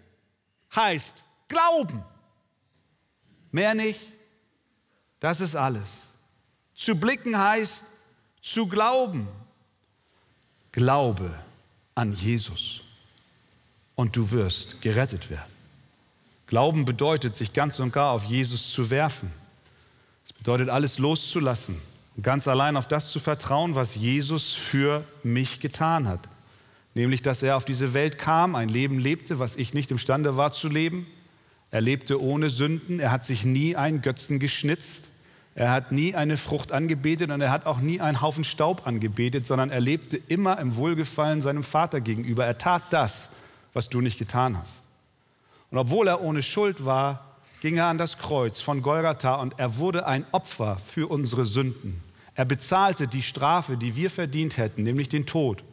heißt 0.75 1.23
glauben. 1.47 2.03
Mehr 3.51 3.73
nicht. 3.73 4.01
Das 5.19 5.41
ist 5.41 5.55
alles. 5.55 6.07
Zu 6.75 6.95
blicken 6.95 7.37
heißt 7.37 7.85
zu 8.41 8.67
glauben. 8.67 9.27
Glaube 10.71 11.33
an 11.95 12.13
Jesus 12.13 12.81
und 13.95 14.15
du 14.15 14.29
wirst 14.31 14.81
gerettet 14.81 15.29
werden. 15.29 15.51
Glauben 16.45 16.85
bedeutet, 16.85 17.35
sich 17.35 17.51
ganz 17.51 17.79
und 17.79 17.91
gar 17.91 18.11
auf 18.11 18.23
Jesus 18.23 18.71
zu 18.71 18.89
werfen. 18.89 19.31
Es 20.23 20.31
bedeutet, 20.31 20.69
alles 20.69 20.99
loszulassen 20.99 21.81
und 22.15 22.23
ganz 22.23 22.47
allein 22.47 22.77
auf 22.77 22.87
das 22.87 23.11
zu 23.11 23.19
vertrauen, 23.19 23.75
was 23.75 23.95
Jesus 23.95 24.53
für 24.53 25.03
mich 25.23 25.59
getan 25.59 26.07
hat. 26.07 26.21
Nämlich, 26.93 27.21
dass 27.21 27.43
er 27.43 27.57
auf 27.57 27.65
diese 27.65 27.93
Welt 27.93 28.17
kam, 28.17 28.55
ein 28.55 28.69
Leben 28.69 28.99
lebte, 28.99 29.39
was 29.39 29.55
ich 29.55 29.73
nicht 29.73 29.91
imstande 29.91 30.37
war 30.37 30.53
zu 30.53 30.67
leben. 30.69 31.05
Er 31.69 31.81
lebte 31.81 32.21
ohne 32.21 32.49
Sünden, 32.49 32.99
er 32.99 33.11
hat 33.11 33.25
sich 33.25 33.43
nie 33.43 33.75
einen 33.75 34.01
Götzen 34.01 34.39
geschnitzt, 34.39 35.06
er 35.57 35.71
hat 35.71 35.91
nie 35.91 36.13
eine 36.13 36.37
Frucht 36.37 36.71
angebetet 36.71 37.31
und 37.31 37.41
er 37.41 37.49
hat 37.49 37.65
auch 37.65 37.79
nie 37.79 37.99
einen 37.99 38.21
Haufen 38.21 38.43
Staub 38.43 38.85
angebetet, 38.85 39.47
sondern 39.47 39.71
er 39.71 39.79
lebte 39.79 40.15
immer 40.27 40.59
im 40.59 40.75
Wohlgefallen 40.75 41.41
seinem 41.41 41.63
Vater 41.63 41.99
gegenüber. 41.99 42.45
Er 42.45 42.59
tat 42.59 42.83
das, 42.91 43.29
was 43.73 43.89
du 43.89 43.99
nicht 43.99 44.19
getan 44.19 44.55
hast. 44.55 44.83
Und 45.71 45.79
obwohl 45.79 46.09
er 46.09 46.21
ohne 46.21 46.43
Schuld 46.43 46.85
war, 46.85 47.37
ging 47.59 47.77
er 47.77 47.87
an 47.87 47.97
das 47.97 48.19
Kreuz 48.19 48.61
von 48.61 48.83
Golgatha 48.83 49.33
und 49.41 49.57
er 49.57 49.79
wurde 49.79 50.05
ein 50.05 50.25
Opfer 50.31 50.77
für 50.77 51.07
unsere 51.09 51.47
Sünden. 51.47 52.03
Er 52.35 52.45
bezahlte 52.45 53.07
die 53.07 53.23
Strafe, 53.23 53.77
die 53.77 53.95
wir 53.95 54.11
verdient 54.11 54.57
hätten, 54.57 54.83
nämlich 54.83 55.09
den 55.09 55.25
Tod. 55.25 55.63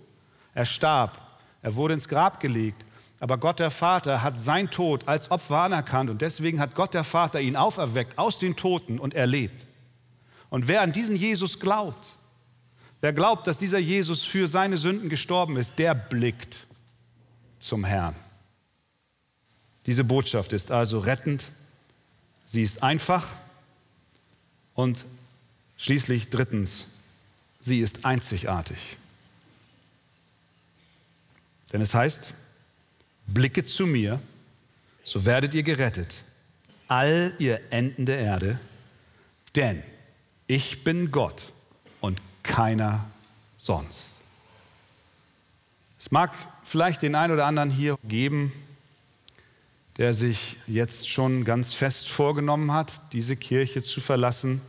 Er 0.54 0.64
starb, 0.64 1.20
er 1.60 1.74
wurde 1.74 1.92
ins 1.92 2.08
Grab 2.08 2.40
gelegt, 2.40 2.86
aber 3.20 3.36
Gott 3.36 3.60
der 3.60 3.70
Vater 3.70 4.22
hat 4.22 4.40
sein 4.40 4.70
Tod 4.70 5.06
als 5.06 5.30
Opfer 5.30 5.58
anerkannt 5.58 6.08
und 6.08 6.22
deswegen 6.22 6.58
hat 6.58 6.74
Gott 6.74 6.94
der 6.94 7.04
Vater 7.04 7.38
ihn 7.38 7.54
auferweckt 7.54 8.16
aus 8.16 8.38
den 8.38 8.56
Toten 8.56 8.98
und 8.98 9.12
erlebt. 9.12 9.66
Und 10.50 10.68
wer 10.68 10.82
an 10.82 10.92
diesen 10.92 11.16
Jesus 11.16 11.58
glaubt, 11.60 12.16
wer 13.00 13.12
glaubt, 13.12 13.46
dass 13.46 13.58
dieser 13.58 13.78
Jesus 13.78 14.24
für 14.24 14.46
seine 14.46 14.78
Sünden 14.78 15.08
gestorben 15.08 15.56
ist, 15.56 15.78
der 15.78 15.94
blickt 15.94 16.66
zum 17.58 17.84
Herrn. 17.84 18.14
Diese 19.86 20.04
Botschaft 20.04 20.52
ist 20.52 20.70
also 20.70 20.98
rettend, 20.98 21.44
sie 22.46 22.62
ist 22.62 22.82
einfach 22.82 23.26
und 24.74 25.04
schließlich 25.76 26.30
drittens, 26.30 26.86
sie 27.60 27.80
ist 27.80 28.04
einzigartig. 28.04 28.96
Denn 31.72 31.80
es 31.80 31.92
heißt, 31.92 32.32
blicke 33.26 33.64
zu 33.64 33.86
mir, 33.86 34.20
so 35.02 35.24
werdet 35.24 35.54
ihr 35.54 35.62
gerettet, 35.62 36.14
all 36.88 37.34
ihr 37.38 37.60
Enden 37.70 38.06
der 38.06 38.18
Erde, 38.18 38.60
denn 39.54 39.82
ich 40.46 40.84
bin 40.84 41.10
Gott 41.10 41.52
und 42.00 42.20
keiner 42.42 43.04
sonst. 43.56 44.14
Es 45.98 46.10
mag 46.10 46.32
vielleicht 46.64 47.02
den 47.02 47.14
einen 47.14 47.32
oder 47.32 47.46
anderen 47.46 47.70
hier 47.70 47.96
geben, 48.04 48.52
der 49.96 50.12
sich 50.12 50.56
jetzt 50.66 51.08
schon 51.08 51.44
ganz 51.44 51.72
fest 51.72 52.08
vorgenommen 52.08 52.72
hat, 52.72 53.00
diese 53.12 53.36
Kirche 53.36 53.82
zu 53.82 54.00
verlassen, 54.00 54.60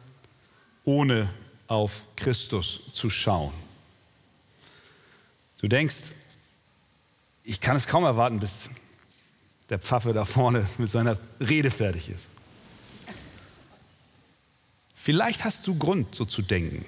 ohne 0.83 1.29
auf 1.67 2.03
Christus 2.15 2.93
zu 2.93 3.09
schauen. 3.09 3.53
Du 5.59 5.67
denkst, 5.67 6.11
ich 7.43 7.59
kann 7.59 7.75
es 7.75 7.87
kaum 7.87 8.03
erwarten, 8.03 8.39
bis 8.39 8.69
der 9.69 9.79
Pfaffe 9.79 10.13
da 10.13 10.25
vorne 10.25 10.67
mit 10.77 10.89
seiner 10.89 11.17
Rede 11.39 11.71
fertig 11.71 12.09
ist. 12.09 12.29
Vielleicht 15.05 15.43
hast 15.43 15.67
du 15.67 15.77
Grund, 15.77 16.15
so 16.15 16.25
zu 16.25 16.41
denken. 16.41 16.83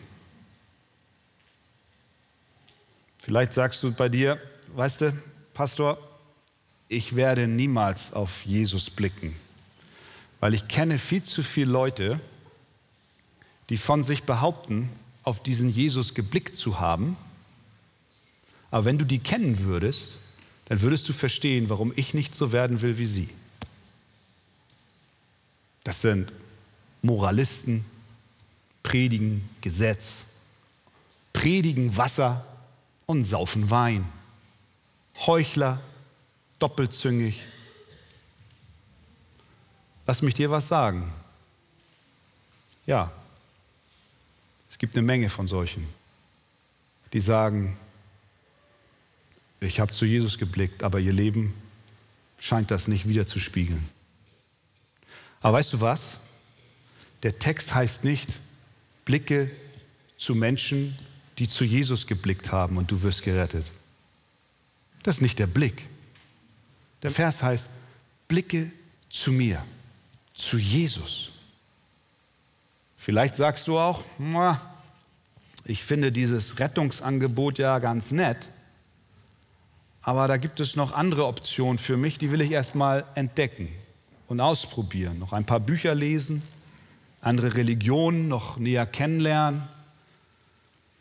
Vielleicht 3.19 3.53
sagst 3.53 3.84
du 3.84 3.91
bei 3.91 4.10
dir, 4.10 4.41
weißt 4.73 5.01
du, 5.01 5.13
Pastor, 5.53 5.99
ich 6.89 7.15
werde 7.15 7.47
niemals 7.47 8.13
auf 8.13 8.43
Jesus 8.43 8.89
blicken, 8.89 9.36
weil 10.39 10.56
ich 10.56 10.67
kenne 10.67 10.97
viel 10.97 11.21
zu 11.21 11.43
viele 11.43 11.71
Leute, 11.71 12.19
die 13.69 13.77
von 13.77 14.01
sich 14.01 14.23
behaupten, 14.23 14.89
auf 15.21 15.43
diesen 15.43 15.69
Jesus 15.69 16.15
geblickt 16.15 16.56
zu 16.56 16.80
haben. 16.80 17.17
Aber 18.71 18.86
wenn 18.86 18.97
du 18.97 19.06
die 19.06 19.19
kennen 19.19 19.60
würdest, 19.60 20.13
dann 20.65 20.82
würdest 20.82 21.08
du 21.08 21.13
verstehen, 21.13 21.69
warum 21.69 21.93
ich 21.95 22.15
nicht 22.15 22.34
so 22.34 22.51
werden 22.51 22.82
will 22.82 22.97
wie 22.97 23.06
sie. 23.06 23.30
Das 25.84 26.01
sind 26.01 26.32
Moralisten, 27.03 27.86
predigen 28.88 29.50
Gesetz, 29.60 30.21
predigen 31.34 31.97
Wasser 31.97 32.45
und 33.06 33.26
saufen 33.26 33.69
Wein. 33.69 34.08
Heuchler, 35.26 35.82
doppelzüngig. 36.58 37.43
Lass 40.06 40.21
mich 40.21 40.36
dir 40.36 40.52
was 40.52 40.69
sagen. 40.69 41.12
Ja, 42.86 43.12
es 44.69 44.78
gibt 44.78 44.95
eine 44.95 45.06
Menge 45.06 45.30
von 45.30 45.47
solchen, 45.47 45.86
die 47.12 47.19
sagen, 47.19 47.78
ich 49.60 49.82
habe 49.82 49.91
zu 49.91 50.06
Jesus 50.06 50.38
geblickt, 50.38 50.82
aber 50.84 51.02
ihr 51.02 51.12
Leben 51.12 51.54
scheint 52.39 52.71
das 52.71 52.88
nicht 52.88 53.06
wiederzuspiegeln. 53.06 53.89
Aber 55.41 55.58
weißt 55.58 55.73
du 55.73 55.82
was? 55.82 56.21
Der 57.23 57.38
Text 57.38 57.76
heißt 57.76 58.06
nicht, 58.06 58.30
blicke 59.08 59.50
zu 60.17 60.36
Menschen, 60.36 60.93
die 61.38 61.48
zu 61.48 61.63
Jesus 61.63 62.08
geblickt 62.08 62.52
haben 62.52 62.76
und 62.76 62.91
du 62.91 63.02
wirst 63.04 63.24
gerettet. 63.24 63.65
Das 65.02 65.15
ist 65.15 65.22
nicht 65.22 65.39
der 65.39 65.48
Blick. 65.48 65.86
Der 67.04 67.12
Vers 67.12 67.41
heißt, 67.41 67.70
blicke 68.28 68.70
zu 69.10 69.32
mir, 69.32 69.63
zu 70.34 70.58
Jesus. 70.58 71.30
Vielleicht 72.98 73.38
sagst 73.38 73.70
du 73.70 73.80
auch, 73.80 74.04
ich 75.63 75.86
finde 75.86 76.12
dieses 76.12 76.60
Rettungsangebot 76.60 77.60
ja 77.60 77.80
ganz 77.80 78.12
nett, 78.12 78.50
aber 80.02 80.28
da 80.28 80.36
gibt 80.36 80.60
es 80.60 80.76
noch 80.76 80.91
andere 80.91 81.28
Optionen 81.28 81.78
für 81.78 81.96
mich, 81.96 82.17
die 82.17 82.30
will 82.30 82.41
ich 82.41 82.52
erstmal 82.52 83.06
entdecken 83.15 83.70
und 84.28 84.41
ausprobieren. 84.41 85.17
Noch 85.17 85.32
ein 85.32 85.46
paar 85.46 85.62
Bücher 85.62 85.96
lesen, 85.96 86.41
andere 87.21 87.56
Religionen 87.56 88.27
noch 88.27 88.58
näher 88.58 88.86
kennenlernen. 88.86 89.63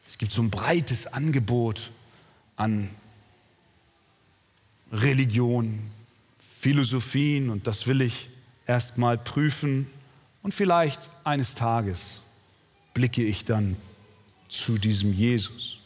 Es 0.08 0.18
gibt 0.18 0.32
so 0.32 0.42
ein 0.42 0.50
breites 0.50 1.06
Angebot 1.06 1.90
an 2.56 2.90
Religionen, 4.92 5.90
Philosophien 6.60 7.50
und 7.50 7.66
das 7.66 7.86
will 7.86 8.00
ich 8.00 8.28
erstmal 8.66 9.18
prüfen 9.18 9.90
und 10.42 10.54
vielleicht 10.54 11.10
eines 11.24 11.54
Tages 11.54 12.20
blicke 12.94 13.22
ich 13.22 13.44
dann 13.44 13.76
zu 14.48 14.78
diesem 14.78 15.12
Jesus. 15.12 15.78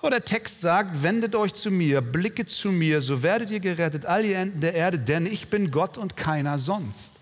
Aber 0.00 0.10
der 0.10 0.24
Text 0.24 0.60
sagt, 0.60 1.02
wendet 1.02 1.34
euch 1.34 1.54
zu 1.54 1.70
mir, 1.70 2.02
blicke 2.02 2.44
zu 2.44 2.70
mir, 2.70 3.00
so 3.00 3.22
werdet 3.22 3.50
ihr 3.50 3.60
gerettet, 3.60 4.04
all 4.04 4.22
ihr 4.22 4.36
Enden 4.36 4.60
der 4.60 4.74
Erde, 4.74 4.98
denn 4.98 5.24
ich 5.24 5.48
bin 5.48 5.70
Gott 5.70 5.96
und 5.96 6.14
keiner 6.16 6.58
sonst. 6.58 7.13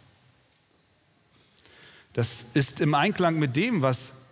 Das 2.13 2.47
ist 2.55 2.81
im 2.81 2.95
Einklang 2.95 3.39
mit 3.39 3.57
dem, 3.57 3.83
was 3.83 4.23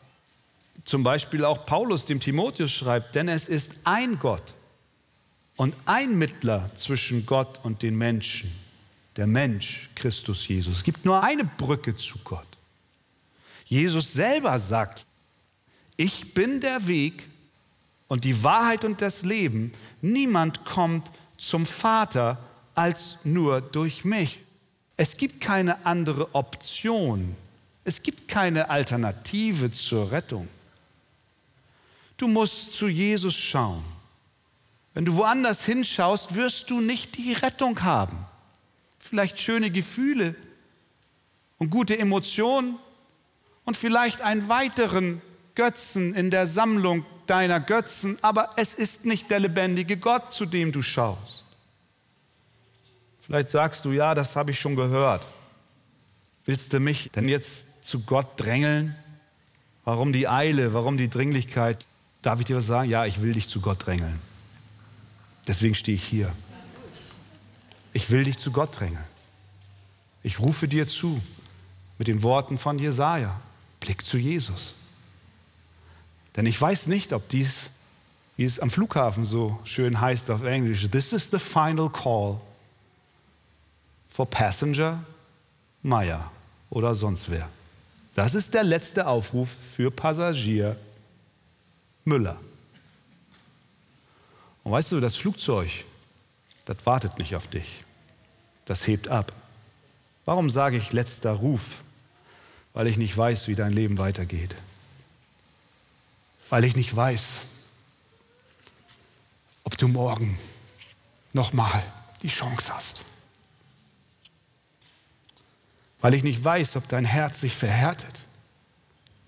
zum 0.85 1.03
Beispiel 1.03 1.45
auch 1.45 1.67
Paulus 1.67 2.07
dem 2.07 2.21
Timotheus 2.21 2.73
schreibt, 2.73 3.15
denn 3.15 3.29
es 3.29 3.49
ist 3.49 3.81
ein 3.85 4.19
Gott 4.19 4.55
und 5.57 5.75
ein 5.87 6.17
Mittler 6.19 6.71
zwischen 6.75 7.27
Gott 7.27 7.61
und 7.63 7.83
den 7.83 7.97
Menschen, 7.97 8.51
der 9.17 9.27
Mensch, 9.27 9.91
Christus 9.95 10.49
Jesus. 10.49 10.79
Es 10.79 10.85
gibt 10.85 11.05
nur 11.05 11.23
eine 11.23 11.45
Brücke 11.45 11.95
zu 11.95 12.19
Gott. 12.25 12.47
Jesus 13.67 14.13
selber 14.13 14.59
sagt, 14.59 15.07
ich 15.97 16.35
bin 16.35 16.61
der 16.61 16.87
Weg 16.87 17.29
und 18.09 18.25
die 18.25 18.43
Wahrheit 18.43 18.85
und 18.85 19.01
das 19.01 19.23
Leben. 19.23 19.73
Niemand 20.03 20.65
kommt 20.65 21.11
zum 21.37 21.67
Vater 21.67 22.39
als 22.75 23.19
nur 23.25 23.61
durch 23.61 24.05
mich. 24.05 24.39
Es 24.97 25.17
gibt 25.17 25.41
keine 25.41 25.85
andere 25.87 26.35
Option. 26.35 27.37
Es 27.85 28.03
gibt 28.03 28.29
keine 28.29 28.71
Alternative 28.71 29.73
zur 29.73 30.13
Rettung. 30.13 30.49
Du 32.17 32.29
musst 32.29 32.75
zu 32.75 32.89
Jesus 32.89 33.35
schauen. 33.35 33.83
Wenn 34.93 35.05
du 35.05 35.17
woanders 35.17 35.65
hinschaust, 35.65 36.35
wirst 36.35 36.71
du 36.71 36.81
nicht 36.81 37.17
die 37.17 37.33
Rettung 37.33 37.83
haben. 37.83 38.27
Vielleicht 38.99 39.39
schöne 39.39 39.71
Gefühle 39.71 40.35
und 41.59 41.71
gute 41.71 41.99
Emotionen 41.99 42.77
und 43.65 43.77
vielleicht 43.77 44.21
einen 44.21 44.49
weiteren 44.49 45.23
Götzen 45.55 46.15
in 46.15 46.31
der 46.31 46.47
Sammlung 46.47 47.07
deiner 47.27 47.61
Götzen, 47.61 48.19
aber 48.23 48.51
es 48.57 48.75
ist 48.75 49.07
nicht 49.07 49.31
der 49.31 49.41
lebendige 49.41 49.97
Gott, 49.97 50.33
zu 50.33 50.45
dem 50.45 50.73
du 50.73 50.83
schaust. 50.83 51.45
Vielleicht 53.23 53.51
sagst 53.51 53.85
du, 53.85 53.93
ja, 53.93 54.15
das 54.15 54.35
habe 54.35 54.51
ich 54.51 54.59
schon 54.59 54.75
gehört. 54.75 55.29
Willst 56.45 56.73
du 56.73 56.81
mich 56.81 57.11
denn 57.13 57.29
jetzt 57.29 57.70
zu 57.83 58.01
Gott 58.01 58.27
drängeln? 58.37 58.95
Warum 59.85 60.13
die 60.13 60.29
Eile, 60.29 60.75
warum 60.75 60.97
die 60.97 61.09
Dringlichkeit? 61.09 61.87
Darf 62.23 62.41
ich 62.41 62.47
dir 62.47 62.57
was 62.57 62.67
sagen? 62.67 62.89
Ja, 62.91 63.07
ich 63.07 63.23
will 63.23 63.33
dich 63.33 63.49
zu 63.49 63.61
Gott 63.61 63.87
drängeln. 63.87 64.19
Deswegen 65.47 65.75
stehe 65.75 65.97
ich 65.97 66.05
hier. 66.05 66.33
Ich 67.93 68.11
will 68.11 68.25
dich 68.25 68.39
zu 68.39 68.53
Gott 68.53 68.79
drängeln. 68.79 69.05
Ich 70.23 70.39
rufe 70.39 70.69
dir 70.69 70.87
zu 70.87 71.21
mit 71.99 72.09
den 72.09 72.23
Worten 72.23 72.59
von 72.59 72.79
Jesaja. 72.79 73.41
Blick 73.81 74.05
zu 74.05 74.19
Jesus. 74.19 74.75
Denn 76.37 76.47
ich 76.47 76.61
weiß 76.61 76.87
nicht, 76.87 77.13
ob 77.13 77.29
dies, 77.29 77.59
wie 78.37 78.45
es 78.45 78.61
am 78.61 78.71
Flughafen 78.71 79.25
so 79.25 79.59
schön 79.65 80.01
heißt 80.01 80.31
auf 80.31 80.45
Englisch, 80.45 80.89
this 80.91 81.13
is 81.13 81.31
the 81.31 81.39
final 81.39 81.89
call 81.89 82.41
for 84.09 84.27
passenger 84.27 85.03
Maya 85.83 86.31
oder 86.69 86.95
sonst 86.95 87.31
wer. 87.31 87.49
Das 88.15 88.35
ist 88.35 88.55
der 88.55 88.65
letzte 88.65 89.07
Aufruf 89.07 89.49
für 89.77 89.91
Passagier 89.91 90.77
Müller. 92.05 92.39
Und 94.65 94.73
weißt 94.73 94.93
du, 94.93 95.01
das 95.01 95.17
Flugzeug, 95.17 95.71
das 96.65 96.77
wartet 96.85 97.19
nicht 97.19 97.37
auf 97.37 97.47
dich. 97.47 97.85
Das 98.65 98.87
hebt 98.87 99.09
ab. 99.09 99.33
Warum 100.25 100.51
sage 100.51 100.77
ich 100.77 100.93
letzter 100.93 101.33
Ruf? 101.33 101.79
Weil 102.73 102.87
ich 102.87 102.97
nicht 102.97 103.17
weiß, 103.17 103.49
wie 103.49 103.55
dein 103.55 103.73
Leben 103.73 103.99
weitergeht 103.99 104.55
weil 106.51 106.65
ich 106.65 106.77
nicht 106.77 106.95
weiß, 106.95 107.37
ob 109.65 109.79
du 109.79 109.89
morgen 109.89 110.39
nochmal 111.33 111.83
die 112.23 112.29
Chance 112.29 112.75
hast. 112.75 113.03
Weil 116.01 116.15
ich 116.15 116.23
nicht 116.23 116.43
weiß, 116.43 116.77
ob 116.77 116.89
dein 116.89 117.05
Herz 117.05 117.41
sich 117.41 117.55
verhärtet. 117.55 118.23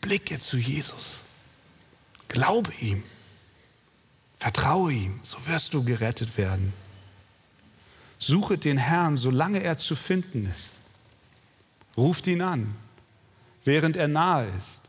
Blicke 0.01 0.39
zu 0.39 0.57
Jesus. 0.57 1.21
Glaube 2.29 2.73
ihm. 2.81 3.03
Vertraue 4.37 4.93
ihm, 4.93 5.21
so 5.23 5.39
wirst 5.47 5.75
du 5.75 5.85
gerettet 5.85 6.37
werden. 6.37 6.73
Suche 8.19 8.59
den 8.59 8.79
Herrn, 8.79 9.17
solange 9.17 9.63
er 9.63 9.79
zu 9.79 9.95
finden 9.95 10.51
ist. 10.53 10.73
Ruft 11.97 12.27
ihn 12.27 12.41
an, 12.41 12.75
während 13.65 13.97
er 13.97 14.09
nahe 14.09 14.49
ist. 14.59 14.81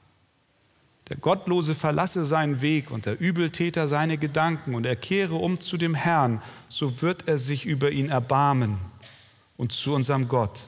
Der 1.09 1.17
Gottlose 1.17 1.75
verlasse 1.75 2.25
seinen 2.25 2.61
Weg 2.61 2.89
und 2.89 3.05
der 3.05 3.19
Übeltäter 3.19 3.87
seine 3.87 4.17
Gedanken 4.17 4.73
und 4.73 4.85
er 4.85 4.95
kehre 4.95 5.35
um 5.35 5.59
zu 5.59 5.77
dem 5.77 5.95
Herrn, 5.95 6.41
so 6.69 7.01
wird 7.01 7.27
er 7.27 7.37
sich 7.37 7.65
über 7.65 7.91
ihn 7.91 8.09
erbarmen 8.09 8.77
und 9.57 9.73
zu 9.73 9.93
unserem 9.93 10.29
Gott, 10.29 10.67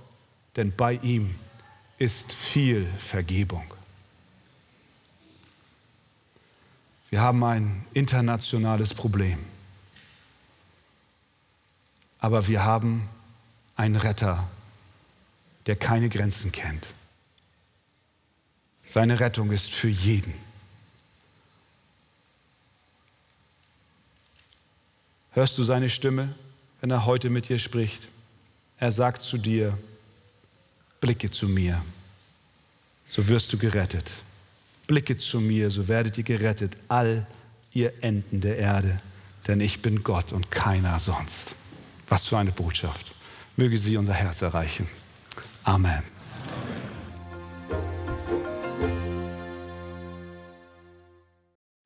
denn 0.55 0.75
bei 0.75 0.93
ihm 0.93 1.35
ist 1.97 2.31
viel 2.31 2.87
Vergebung. 2.97 3.73
Wir 7.09 7.21
haben 7.21 7.43
ein 7.43 7.85
internationales 7.93 8.93
Problem. 8.93 9.39
Aber 12.19 12.47
wir 12.47 12.63
haben 12.63 13.07
einen 13.75 13.95
Retter, 13.95 14.49
der 15.67 15.75
keine 15.75 16.09
Grenzen 16.09 16.51
kennt. 16.51 16.89
Seine 18.87 19.19
Rettung 19.19 19.51
ist 19.51 19.69
für 19.69 19.87
jeden. 19.87 20.33
Hörst 25.31 25.57
du 25.57 25.63
seine 25.63 25.89
Stimme, 25.89 26.33
wenn 26.81 26.91
er 26.91 27.05
heute 27.05 27.29
mit 27.29 27.49
dir 27.49 27.59
spricht? 27.59 28.07
Er 28.77 28.91
sagt 28.91 29.21
zu 29.21 29.37
dir, 29.37 29.77
blicke 30.99 31.29
zu 31.31 31.47
mir, 31.47 31.83
so 33.05 33.27
wirst 33.27 33.53
du 33.53 33.57
gerettet. 33.57 34.11
Blicke 34.87 35.17
zu 35.17 35.39
mir, 35.39 35.69
so 35.71 35.87
werdet 35.87 36.17
ihr 36.17 36.23
gerettet, 36.23 36.77
all 36.87 37.25
ihr 37.71 38.03
Enden 38.03 38.41
der 38.41 38.57
Erde, 38.57 39.01
denn 39.47 39.61
ich 39.61 39.81
bin 39.81 40.03
Gott 40.03 40.31
und 40.31 40.51
keiner 40.51 40.99
sonst. 40.99 41.55
Was 42.07 42.27
für 42.27 42.37
eine 42.37 42.51
Botschaft. 42.51 43.13
Möge 43.57 43.77
sie 43.77 43.97
unser 43.97 44.13
Herz 44.13 44.41
erreichen. 44.41 44.87
Amen. 45.63 46.03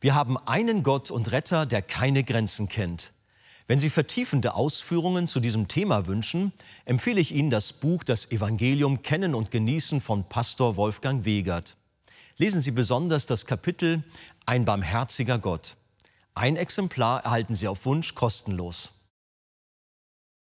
Wir 0.02 0.16
haben 0.16 0.38
einen 0.38 0.84
Gott 0.84 1.12
und 1.12 1.32
Retter, 1.32 1.66
der 1.66 1.82
keine 1.82 2.24
Grenzen 2.24 2.70
kennt. 2.70 3.12
Wenn 3.70 3.78
Sie 3.78 3.92
vertiefende 3.92 4.56
Ausführungen 4.56 5.28
zu 5.28 5.40
diesem 5.40 5.68
Thema 5.68 6.08
wünschen, 6.08 6.54
empfehle 6.86 7.22
ich 7.22 7.32
Ihnen 7.32 7.52
das 7.52 7.72
Buch 7.72 8.04
Das 8.04 8.32
Evangelium 8.32 9.04
Kennen 9.04 9.36
und 9.36 9.52
Genießen 9.52 10.02
von 10.02 10.24
Pastor 10.24 10.76
Wolfgang 10.76 11.24
Wegert. 11.24 11.78
Lesen 12.38 12.62
Sie 12.62 12.72
besonders 12.72 13.28
das 13.28 13.46
Kapitel 13.46 14.04
Ein 14.48 14.66
barmherziger 14.66 15.38
Gott. 15.38 15.78
Ein 16.34 16.56
Exemplar 16.56 17.24
erhalten 17.24 17.54
Sie 17.54 17.68
auf 17.68 17.86
Wunsch 17.86 18.16
kostenlos. 18.16 19.06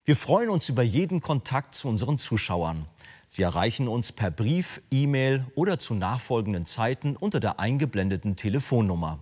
Wir 0.07 0.17
freuen 0.17 0.49
uns 0.49 0.71
über 0.71 0.83
jeden 0.83 1.21
Kontakt 1.21 1.75
zu 1.75 1.89
unseren 1.89 2.17
Zuschauern. 2.17 2.87
Sie 3.29 3.43
erreichen 3.43 3.87
uns 3.87 4.13
per 4.13 4.31
Brief, 4.31 4.81
E-Mail 4.91 5.45
oder 5.55 5.79
zu 5.79 5.93
nachfolgenden 5.93 6.65
Zeiten 6.65 7.17
unter 7.17 7.39
der 7.39 7.61
eingeblendeten 7.61 8.37
Telefonnummer. 8.37 9.19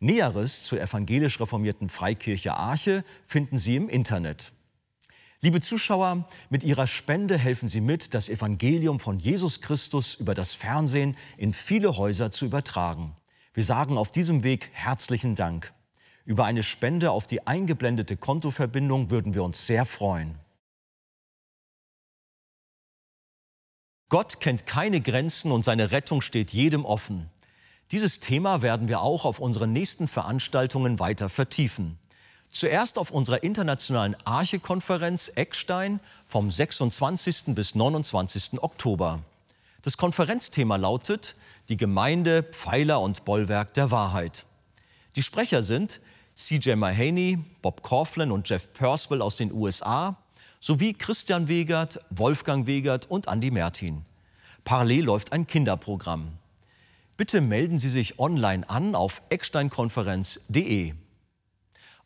Näheres 0.00 0.64
zur 0.64 0.80
evangelisch 0.80 1.40
reformierten 1.40 1.88
Freikirche 1.88 2.54
Arche 2.54 3.04
finden 3.26 3.58
Sie 3.58 3.76
im 3.76 3.88
Internet. 3.88 4.52
Liebe 5.40 5.60
Zuschauer, 5.60 6.28
mit 6.50 6.64
Ihrer 6.64 6.86
Spende 6.86 7.38
helfen 7.38 7.68
Sie 7.68 7.80
mit, 7.80 8.14
das 8.14 8.28
Evangelium 8.28 9.00
von 9.00 9.18
Jesus 9.18 9.60
Christus 9.60 10.14
über 10.14 10.34
das 10.34 10.54
Fernsehen 10.54 11.16
in 11.36 11.52
viele 11.52 11.96
Häuser 11.96 12.30
zu 12.30 12.44
übertragen. 12.44 13.16
Wir 13.54 13.64
sagen 13.64 13.98
auf 13.98 14.10
diesem 14.10 14.42
Weg 14.42 14.70
herzlichen 14.72 15.34
Dank. 15.34 15.72
Über 16.24 16.44
eine 16.44 16.62
Spende 16.62 17.10
auf 17.10 17.26
die 17.26 17.46
eingeblendete 17.46 18.16
Kontoverbindung 18.16 19.10
würden 19.10 19.34
wir 19.34 19.42
uns 19.42 19.66
sehr 19.66 19.84
freuen. 19.84 20.38
Gott 24.08 24.40
kennt 24.40 24.66
keine 24.66 25.00
Grenzen 25.00 25.52
und 25.52 25.64
seine 25.64 25.90
Rettung 25.90 26.20
steht 26.20 26.52
jedem 26.52 26.84
offen. 26.84 27.30
Dieses 27.90 28.20
Thema 28.20 28.60
werden 28.60 28.86
wir 28.86 29.00
auch 29.00 29.24
auf 29.24 29.38
unseren 29.38 29.72
nächsten 29.72 30.08
Veranstaltungen 30.08 30.98
weiter 30.98 31.30
vertiefen. 31.30 31.98
Zuerst 32.50 32.98
auf 32.98 33.10
unserer 33.10 33.42
internationalen 33.42 34.16
Arche-Konferenz 34.24 35.32
Eckstein 35.34 36.00
vom 36.26 36.50
26. 36.50 37.54
bis 37.54 37.74
29. 37.74 38.62
Oktober. 38.62 39.20
Das 39.82 39.96
Konferenzthema 39.96 40.76
lautet 40.76 41.34
Die 41.70 41.76
Gemeinde, 41.78 42.42
Pfeiler 42.42 43.00
und 43.00 43.24
Bollwerk 43.24 43.72
der 43.74 43.90
Wahrheit. 43.90 44.44
Die 45.16 45.22
Sprecher 45.22 45.62
sind 45.62 46.00
CJ 46.34 46.74
Mahaney, 46.74 47.38
Bob 47.62 47.82
Coughlin 47.82 48.30
und 48.30 48.48
Jeff 48.48 48.72
Percival 48.72 49.22
aus 49.22 49.36
den 49.36 49.52
USA 49.52 50.16
sowie 50.60 50.92
Christian 50.92 51.48
Wegert, 51.48 52.00
Wolfgang 52.10 52.66
Wegert 52.66 53.10
und 53.10 53.28
Andy 53.28 53.50
Mertin. 53.50 54.04
Parallel 54.64 55.04
läuft 55.04 55.32
ein 55.32 55.46
Kinderprogramm. 55.46 56.37
Bitte 57.18 57.40
melden 57.40 57.80
Sie 57.80 57.88
sich 57.90 58.20
online 58.20 58.70
an 58.70 58.94
auf 58.94 59.22
ecksteinkonferenz.de. 59.28 60.94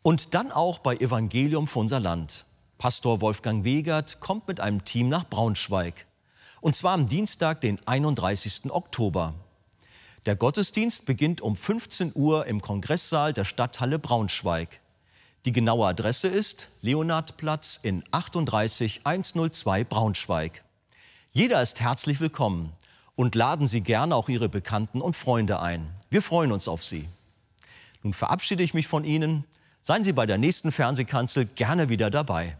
Und 0.00 0.32
dann 0.32 0.50
auch 0.50 0.78
bei 0.78 0.96
Evangelium 0.96 1.66
für 1.66 1.80
unser 1.80 2.00
Land. 2.00 2.46
Pastor 2.78 3.20
Wolfgang 3.20 3.62
Wegert 3.62 4.20
kommt 4.20 4.48
mit 4.48 4.60
einem 4.60 4.86
Team 4.86 5.10
nach 5.10 5.28
Braunschweig. 5.28 6.06
Und 6.62 6.76
zwar 6.76 6.94
am 6.94 7.04
Dienstag, 7.04 7.60
den 7.60 7.78
31. 7.86 8.70
Oktober. 8.72 9.34
Der 10.24 10.34
Gottesdienst 10.34 11.04
beginnt 11.04 11.42
um 11.42 11.56
15 11.56 12.12
Uhr 12.14 12.46
im 12.46 12.62
Kongresssaal 12.62 13.34
der 13.34 13.44
Stadthalle 13.44 13.98
Braunschweig. 13.98 14.80
Die 15.44 15.52
genaue 15.52 15.88
Adresse 15.88 16.28
ist 16.28 16.70
Leonardplatz 16.80 17.78
in 17.82 18.02
38102 18.12 19.84
Braunschweig. 19.84 20.64
Jeder 21.32 21.60
ist 21.60 21.82
herzlich 21.82 22.18
willkommen 22.18 22.72
und 23.14 23.34
laden 23.34 23.66
Sie 23.66 23.80
gerne 23.80 24.14
auch 24.14 24.28
Ihre 24.28 24.48
Bekannten 24.48 25.00
und 25.00 25.16
Freunde 25.16 25.60
ein. 25.60 25.90
Wir 26.10 26.22
freuen 26.22 26.52
uns 26.52 26.68
auf 26.68 26.84
Sie. 26.84 27.08
Nun 28.02 28.12
verabschiede 28.12 28.62
ich 28.62 28.74
mich 28.74 28.88
von 28.88 29.04
Ihnen. 29.04 29.44
Seien 29.80 30.04
Sie 30.04 30.12
bei 30.12 30.26
der 30.26 30.38
nächsten 30.38 30.72
Fernsehkanzel 30.72 31.46
gerne 31.46 31.88
wieder 31.88 32.10
dabei. 32.10 32.56